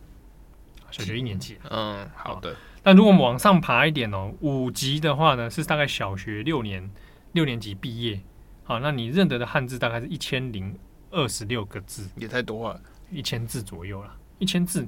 [0.89, 1.57] 小学一年级。
[1.69, 2.55] 嗯，好的。
[2.85, 6.89] 那如果我们往上爬一点哦，五级的话呢，是大概小学六年
[7.33, 8.17] 六年级毕业。
[8.63, 10.73] 好，那你认得的汉字大概是一千零
[11.11, 12.81] 二十六个字，也太多了，
[13.11, 14.15] 一千字左右了。
[14.39, 14.81] 一千字，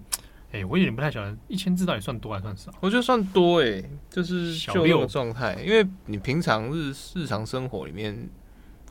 [0.51, 2.71] 哎、欸，我有点不太晓得，一千字到底算多还算少？
[2.79, 8.29] 我觉得算多哎、欸，就是小六的状态，因为你平常日日常生活里面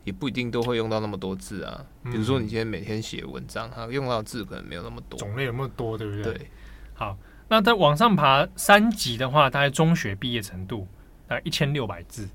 [0.05, 1.85] 也不一定都会用到那么多字啊。
[2.05, 6.35] 比如说你今天每天写文章，它用到字可能没有那么多，种类有那么多，对不对？
[6.35, 6.51] 对，
[6.95, 7.17] 好。
[7.49, 10.89] 那再往上爬三级的话，大概中学毕业程度，
[11.29, 12.29] 大概一千六百字。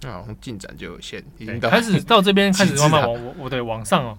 [0.00, 4.18] 那好像进展就有限，已经开始到这边开始 慢慢往我我对往上哦，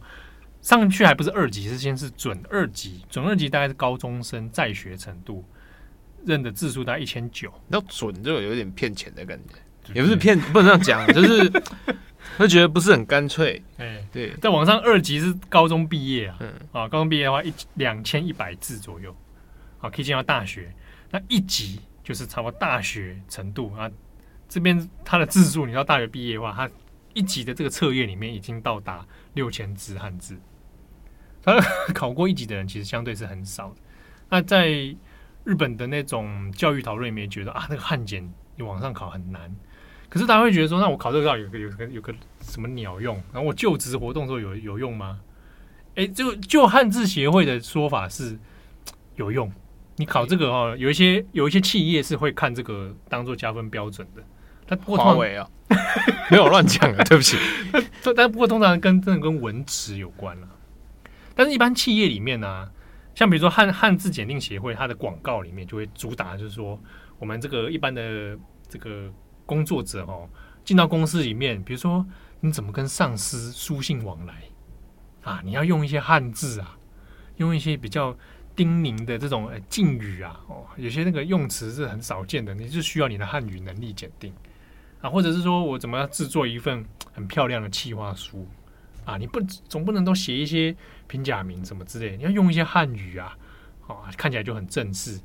[0.66, 5.46] 上去还不是二级，是先是准二级，准二级大概是高中生在学程度，
[6.26, 7.54] 认的字数大概一千九。
[7.68, 9.40] 那准就有点骗钱的感
[9.84, 11.64] 觉，也不是骗，不能这样讲，就是
[12.40, 13.62] 会觉得不是很干脆。
[13.78, 19.16] 哎，对，在网上二级是高中毕业啊，嗯啊，高中毕业的话一两千一百字左右。
[19.80, 20.74] 啊可以进到大学，
[21.12, 23.88] 那一级就是差不多大学程度啊。
[24.50, 26.68] 这边它的字数，你到大学毕业的话，它
[27.14, 29.06] 一级的这个测验里面已经到达
[29.36, 30.36] 六千字汉字。
[31.46, 31.62] 他
[31.94, 33.76] 考过一级的人其实相对是很少的。
[34.30, 34.68] 那在
[35.44, 39.56] 日本的那种教育讨论里面，觉得啊，那个汉检你往上考很难。
[40.10, 43.16] 可是大家会觉得说，那我考这个有个有个有个什么鸟用？
[43.32, 45.20] 然后我就职活动的时候有有用吗？
[45.96, 48.38] 哎，就就汉字协会的说法是
[49.16, 49.52] 有用。
[49.98, 54.24] 你考这个哦，有一些有一些企业是会看这个当做加分标准的。
[54.68, 55.48] 他华为啊，
[56.32, 57.38] 没有乱讲啊，对不起。
[58.16, 60.48] 但不过通常跟真的跟文职有关了。
[61.36, 62.72] 但是，一般企业里面呢、
[63.14, 66.80] 像比如说汉汉字检定协会，它的广告里面就会主打，就是说
[67.20, 69.12] 我们这个一般的这个
[69.46, 70.30] 工作者哦，
[70.64, 72.06] 进到公司里面，比如说
[72.40, 74.44] 你怎么跟上司书信往来
[75.24, 76.78] 啊，你要用一些汉字啊，
[77.38, 78.18] 用一些比较
[78.56, 84.34] 叮咛的这种敬语啊，哦，有些那个用词是很少见的，你就需要你的汉语能力检定
[85.02, 88.48] 啊，或者是说我怎么制作一份很漂亮的企划书。
[89.06, 89.40] 啊，你不
[89.70, 90.76] 总不能都写一些
[91.08, 93.38] 平假名什么之类，你要用一些汉语啊，
[93.88, 95.20] 啊，看起来就很正式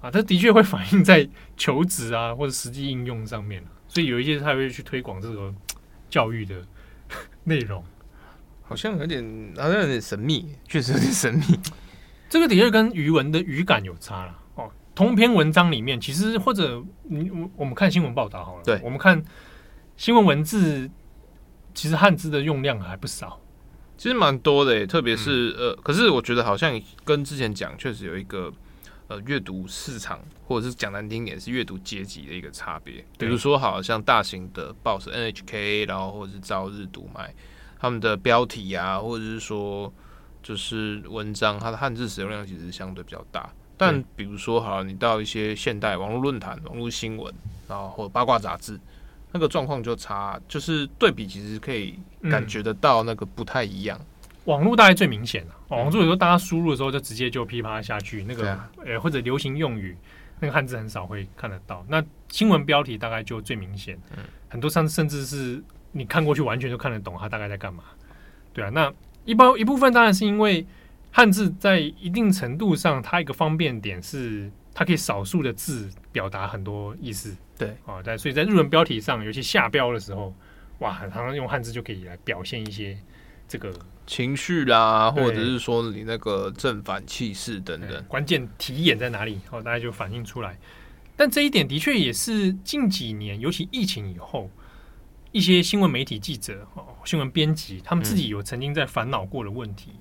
[0.00, 0.10] 啊。
[0.10, 5.54] 这的确会反映在求职啊或者实际应用上面，所以有一些他会去推广这个
[6.10, 6.56] 教育的
[7.44, 7.84] 内容，
[8.62, 9.24] 好像有点
[9.56, 11.58] 好像有点神秘，确实有点神秘。
[12.28, 14.68] 这个的确跟语文的语感有差了哦。
[14.96, 19.22] 同篇文章里面，其实或者你我我们看新闻报道好了，对，我们看
[19.96, 20.90] 新闻文字。
[21.74, 23.40] 其实汉字的用量还不少，
[23.96, 28.52] 其实蛮多的，特别是、嗯、呃，可是我觉得好像跟之前讲，确实有一个
[29.08, 33.04] 呃阅读市场，或者是讲难听点是阅读阶级的一个差别。
[33.18, 37.34] 比如说，好像大型的报纸 NHK，然后或者是朝日、读卖，
[37.78, 39.92] 他们的标题啊，或者是说
[40.42, 43.50] 就是文章，它的汉字使用量其实相对比较大。
[43.76, 47.32] 但比如说，好，你到一些现代网络论坛、网络新闻，
[47.68, 48.78] 然后或者八卦杂志。
[49.32, 51.98] 那个状况就差，就是对比，其实可以
[52.30, 53.98] 感觉得到那个不太一样。
[53.98, 54.06] 嗯、
[54.44, 58.52] 网络大概最明显了，网络有时候大家输入的时候就直接就噼啪下去，那个
[58.84, 59.96] 呃、嗯、或者流行用语，
[60.38, 61.84] 那个汉字很少会看得到。
[61.88, 65.62] 那新闻标题大概就最明显，嗯，很多上甚至是
[65.92, 67.84] 你看过去完全就看得懂它大概在干嘛。
[68.52, 68.92] 对啊，那
[69.24, 70.66] 一包一部分当然是因为
[71.10, 77.34] 汉字在一定程度上，它一个方便点是它可以少数的字表达很多意思。
[77.64, 77.76] 对。
[77.86, 80.34] 啊，在所以在日文标题上，尤其下标的时候，
[80.78, 82.98] 哇，常常用汉字就可以来表现一些
[83.46, 83.72] 这个
[84.06, 90.58] 情绪啦，或者是说你那个正反气势等等，关键题眼在哪里，哦，大家就反映出来。
[91.16, 94.50] 但这一点的确也是近几年，尤其疫情以后，
[95.30, 100.00] 一些新闻媒体记者、哦，新闻编辑，他们自己有曾经在烦恼过的问题，嗯、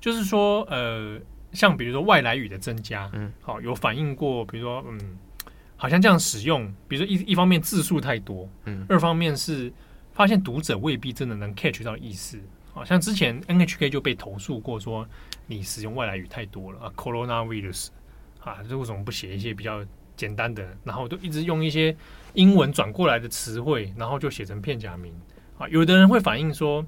[0.00, 1.20] 就是说，呃，
[1.52, 5.18] 像比如说外来语的增加，嗯，好，有反映过，比如说，嗯。
[5.76, 9.72] 好像这样使用，比如说一一方面字数太多，嗯，二方面是
[10.12, 12.40] 发现读者未必真的能 catch 到意思。
[12.72, 15.06] 好像之前 NHK 就被投诉过，说
[15.46, 17.88] 你使用外来语太多了啊，coronavirus
[18.40, 20.66] 啊，这为什么不写一些比较简单的？
[20.84, 21.96] 然后都一直用一些
[22.34, 25.12] 英文转过来的词汇，然后就写成片假名
[25.58, 25.68] 啊。
[25.68, 26.84] 有的人会反映说，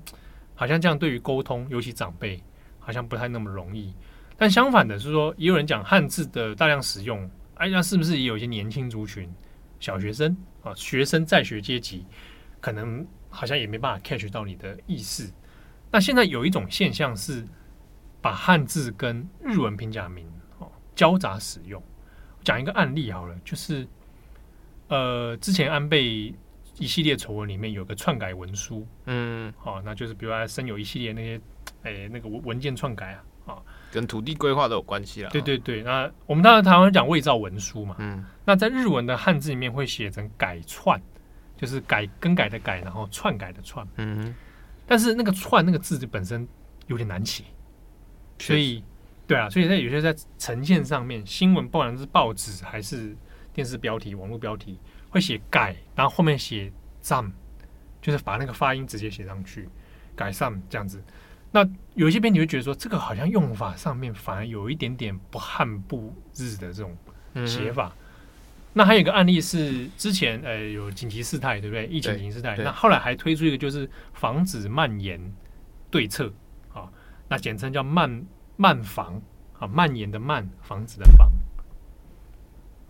[0.54, 2.42] 好像这样对于沟通，尤其长辈，
[2.78, 3.94] 好像不太那么容易。
[4.36, 7.30] 但相反的是说，也有人讲汉字的大量使用。
[7.58, 9.28] 哎，那是不是也有一些年轻族群、
[9.80, 12.06] 小学生啊、学生在学阶级，
[12.60, 15.32] 可能好像也没办法 catch 到你的意思？
[15.90, 17.44] 那现在有一种现象是，
[18.20, 20.26] 把汉字跟日文平假名
[20.58, 21.82] 哦交杂使用。
[22.44, 23.86] 讲一个案例好了，就是
[24.86, 26.32] 呃，之前安倍
[26.78, 31.40] 一系列丑闻里面有个篡改文书，嗯，好，那就是比如说生有一系列那些
[31.82, 33.60] 哎那个文文件篡改啊。
[33.90, 35.30] 跟土地规划都有关系啦。
[35.30, 37.96] 对对对，那我们当然台湾讲伪造文书嘛。
[37.98, 38.24] 嗯。
[38.44, 41.00] 那在日文的汉字里面会写成改篡，
[41.56, 43.86] 就是改更改的改，然后篡改的篡。
[43.96, 44.34] 嗯哼。
[44.86, 46.48] 但是那个篡那个字本身
[46.86, 47.44] 有点难写，
[48.38, 48.82] 所以
[49.26, 53.14] 对啊，所以在有些在呈现上面，新闻不管是报纸还是
[53.52, 54.80] 电视标题、网络标题，
[55.10, 56.72] 会写改，然后后面写
[57.02, 57.30] 赞，
[58.00, 59.68] 就是把那个发音直接写上去，
[60.16, 61.02] 改善这样子。
[61.50, 66.96] 那有一些编辑会觉得说，这个好像用法上面反而有一点点不汉不日的这种
[67.46, 67.88] 写法。
[67.88, 67.98] 嗯、
[68.74, 71.86] 那还有一个案例是之前呃有紧急事态，对不对？
[71.86, 75.20] 疫情紧急事态，那后来还推出一个就是防止蔓延
[75.90, 76.32] 对策
[76.72, 76.90] 啊，
[77.28, 78.24] 那简称叫蔓
[78.56, 79.20] 蔓防
[79.58, 81.30] 啊，蔓延的蔓，防止的防。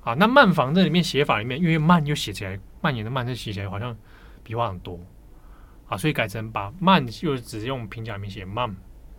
[0.02, 3.96] 啊，那蔓防这里面写法里面，因为蔓又写起来，蔓延的蔓，这写起来好像
[4.42, 4.98] 笔画很多。
[5.88, 8.76] 啊，所以改成把“慢”又只用平假名写“慢”，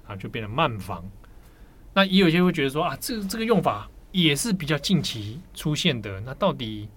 [0.08, 1.04] 啊，就变成“慢房”。
[1.94, 6.22] 那也有些会觉得说啊，这个这个用法也是比较近期出现的。
[6.22, 6.88] 那到底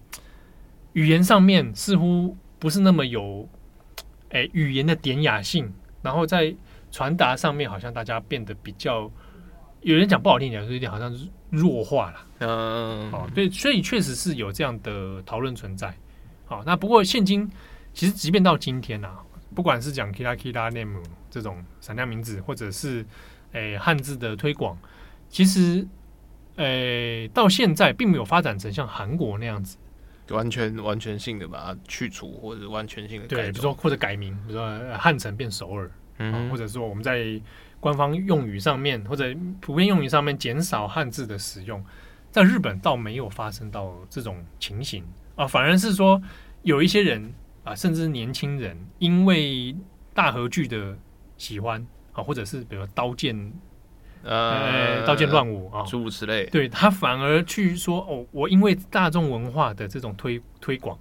[0.93, 3.49] 语言上面似乎不是那么有，
[4.29, 6.55] 哎，语言的典雅性，然后在
[6.91, 9.11] 传达上面好像大家变得比较，
[9.81, 12.27] 有人讲不好听点，说有点好像是弱化了。
[12.37, 15.91] 嗯，哦，对，所以确实是有这样的讨论存在。
[16.45, 17.49] 好，那不过现今
[17.95, 19.22] 其实即便到今天啊。
[19.53, 23.05] 不管是讲 Kira Kira Name 这种闪亮名字，或者是
[23.51, 24.77] 诶汉字的推广，
[25.29, 25.87] 其实
[26.55, 29.77] 诶到现在并没有发展成像韩国那样子，
[30.29, 37.39] 完全完全性的把它去除，或者完全性的，对，比如说或者改名，比如说汉城变首尔，嗯，或者说我们在
[37.79, 39.25] 官方用语上面或者
[39.59, 41.83] 普遍用语上面减少汉字的使用，
[42.31, 45.03] 在日本倒没有发生到这种情形。
[45.35, 46.21] 啊，反而是说
[46.61, 47.33] 有一些人
[47.63, 49.75] 啊，甚至年轻人因为
[50.13, 50.97] 大和剧的
[51.37, 53.53] 喜欢啊，或者是比如说刀剑。
[54.25, 56.45] 呃，刀剑乱舞啊，诸如此类。
[56.45, 60.97] 对，他反而去说哦，我因为大众文化的这种推推广，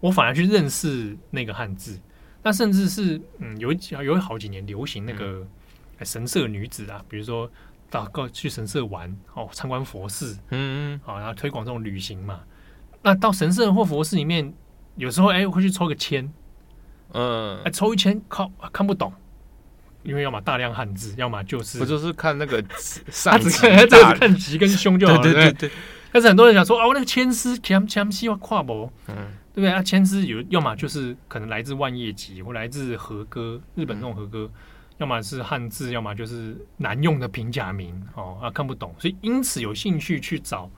[0.00, 1.98] 我反而去认识那个汉字。
[2.42, 5.46] 那甚至是嗯，有有好几年流行那个
[6.02, 7.50] 神社女子啊，比如说
[7.88, 12.40] 到过去神社玩哦，参观佛寺，嗯嗯，好，然后推广这种旅行嘛。
[13.00, 14.52] 那到神社或佛寺里面，
[14.98, 16.30] 有时候哎会去抽个签，
[17.14, 19.10] 嗯，哎抽一签靠看不懂。
[20.04, 25.70] 因为要么大量汉字，要么就是不就是看那个他只看他只看吉跟凶就好了，对对对，对。
[26.12, 29.14] 但是很多人想说啊，我那个签诗签签希望跨博，嗯，
[29.52, 29.82] 对不对啊？
[29.82, 34.60] 签诗有要么就是可能来自万叶集或来自和歌，日本那种和歌，嗯、
[34.98, 40.70] 要么是汉字，要么就是难用的平假名哦啊看不懂，所以因此有兴趣去找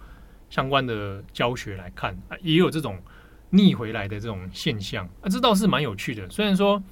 [0.48, 2.98] 相关的教学来看啊，也有这种
[3.50, 6.28] 逆回来的这种现象啊，这倒是蛮有趣的。
[6.30, 6.82] 虽然说。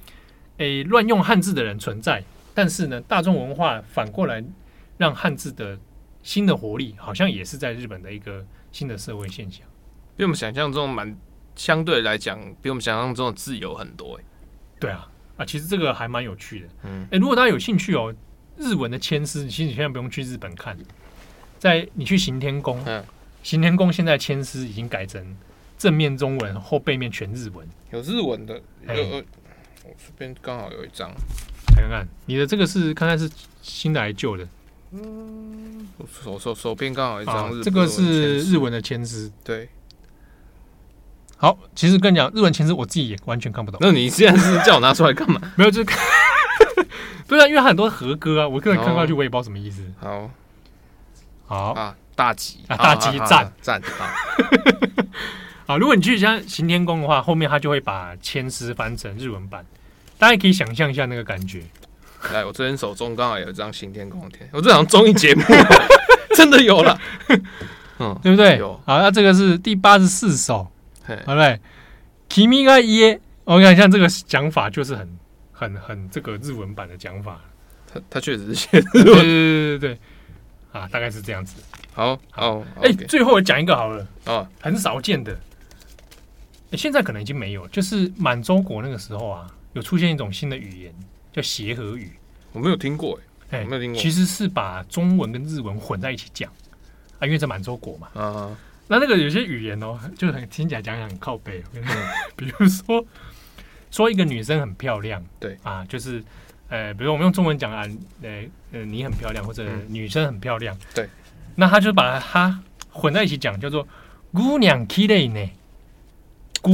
[0.59, 2.21] 诶，乱用汉字的人存在，
[2.53, 4.43] 但是呢，大众文化反过来
[4.97, 5.79] 让汉字的
[6.21, 9.65] 新的活力，好像也是在日本的一个新的社会现象。
[10.17, 11.17] 比我们想象中蛮
[11.55, 14.17] 相对来讲，比我们想象中的自由很多。
[14.17, 14.23] 诶，
[14.81, 16.67] 对啊，啊，其实这个还蛮有趣的。
[16.83, 18.13] 嗯，诶，如果大家有兴趣哦，
[18.57, 20.77] 日文的签诗，其实你现在不用去日本看，
[21.57, 23.01] 在你去行天宫，嗯，
[23.43, 25.37] 行天宫现在签诗已经改成
[25.79, 29.23] 正面中文，后背面全日文，有日文的，有。
[29.97, 31.09] 这边刚好有一张，
[31.75, 33.29] 来看看，你的这个是看看是
[33.61, 34.47] 新的还是旧的？
[34.91, 35.87] 嗯，
[36.23, 39.31] 手手手边刚好一张，啊，这个是日文的签字。
[39.43, 39.67] 对，
[41.37, 43.79] 好，其实跟你讲，日文签字我自己也完全看不懂。
[43.81, 45.41] 那你现在是叫我拿出来干嘛？
[45.57, 45.97] 没有，就看，
[47.27, 49.83] 对啊，因为很多和歌啊，我个人看过去我也不知道什么意思。
[49.99, 50.29] 好，
[51.47, 54.13] 好啊，大吉啊，大吉赞赞啊。
[55.69, 59.63] 好，如果你去像行天宫的话，后面他就会把千丝翻成日文版。
[60.17, 61.61] 大家可以想象一下那个感觉。
[62.33, 65.43] 来，我这边手中刚好有一张行天宫的天，我这场综艺节目
[66.35, 66.99] 真的有了，
[67.99, 68.57] 嗯，对不对？
[68.57, 68.81] 有。
[68.83, 70.67] 好，那这个是第八十四首，
[71.27, 71.59] 好嘞。
[72.29, 75.19] 君が家，我看像这个讲法就是很、
[75.51, 77.39] 很、很这个日文版的讲法。
[77.93, 79.99] 他他确实是写对对对对对，
[80.71, 81.61] 啊，大概是这样子。
[81.93, 85.39] 好，好，哎，最后我讲一个好了，哦，很少见的，
[86.77, 89.47] 现在可能已经没有，就是满洲国那个时候啊。
[89.73, 90.93] 有出现一种新的语言，
[91.31, 92.11] 叫协和语。
[92.53, 93.19] 我没有听过，
[93.51, 94.01] 哎，没有听过。
[94.01, 96.51] 其实是把中文跟日文混在一起讲
[97.19, 98.07] 啊，因为在满洲国嘛。
[98.15, 98.57] 啊，
[98.87, 101.63] 那那个有些语言哦，就很听起来讲讲很靠北。
[102.35, 103.05] 比如说，
[103.91, 106.21] 说一个女生很漂亮，对啊，就是
[106.67, 107.85] 呃，比如我们用中文讲啊，
[108.23, 111.07] 呃呃，你很漂亮，或者女生很漂亮，对。
[111.55, 112.59] 那他就把它
[112.89, 113.87] 混在一起讲，叫做
[114.33, 115.47] 姑娘綺丽呢。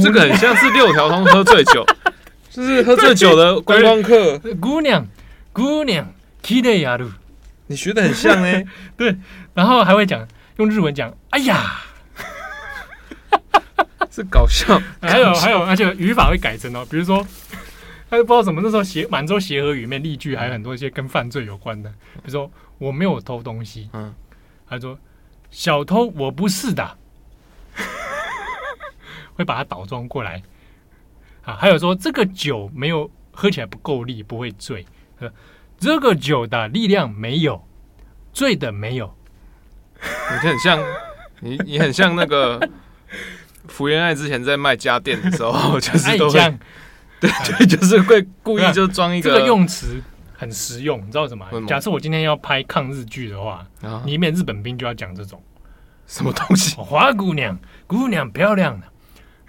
[0.02, 1.84] 这个很像是六条通喝醉酒。
[2.50, 5.06] 就是喝醉酒的观光客，姑娘，
[5.52, 6.10] 姑娘，
[7.66, 8.62] 你学的很像呢。
[8.96, 9.14] 对，
[9.52, 10.26] 然后还会讲
[10.56, 11.82] 用日文讲，哎呀，
[14.10, 14.80] 是搞笑。
[15.02, 17.26] 还有还有，而且语法会改成哦，比如说，
[18.08, 24.14] 他就不知道什么那时候协满洲协和语里面例句还有很多一些跟犯罪有关的，比如说我没有偷东西，嗯，
[24.66, 24.98] 他说
[25.50, 26.96] 小偷我不是的，
[29.36, 30.42] 会把它倒装过来。
[31.44, 34.84] 啊，还有说这个酒没有喝起来不够力，不会醉。
[35.78, 37.64] 这个酒的力量没有，
[38.32, 39.14] 醉的没有。
[40.02, 40.78] 你很像
[41.40, 42.58] 你，你很像那个
[43.68, 46.38] 福原爱之前在卖家电的时候， 就是都会
[47.20, 49.30] 对对，就是会故意就装一个。
[49.30, 50.02] 这个用词
[50.34, 51.46] 很实用，你知道什么？
[51.66, 53.66] 假设我今天要拍抗日剧的话，
[54.04, 55.42] 里面日本兵就要讲这种
[56.06, 56.74] 什么东西？
[56.76, 58.86] 花姑娘，姑娘漂亮的。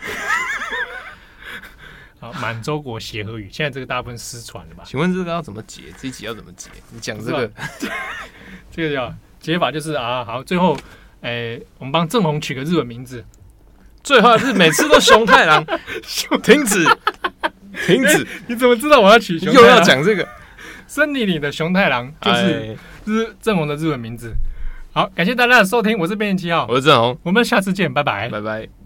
[2.19, 4.83] 好，满洲国协和语，现在这个大部分失传了吧？
[4.85, 5.83] 请问这个要怎么解？
[6.01, 6.69] 这一集要怎么解？
[6.91, 7.51] 你讲这个，
[8.71, 10.75] 这个叫解法就是啊，好，最后，
[11.21, 13.23] 哎、欸，我们帮正红取个日文名字，
[14.03, 15.63] 最后是每次都熊太郎，
[16.41, 16.83] 停止，
[17.85, 19.53] 停止、欸，你怎么知道我要取熊？
[19.53, 20.27] 又要讲这个，
[20.87, 24.33] 森林里的熊太郎就是日正红的日文名字。
[24.91, 28.76] 好，感谢大家的收听，我是编辑七号，我是正红，我们下次见，拜拜，拜拜。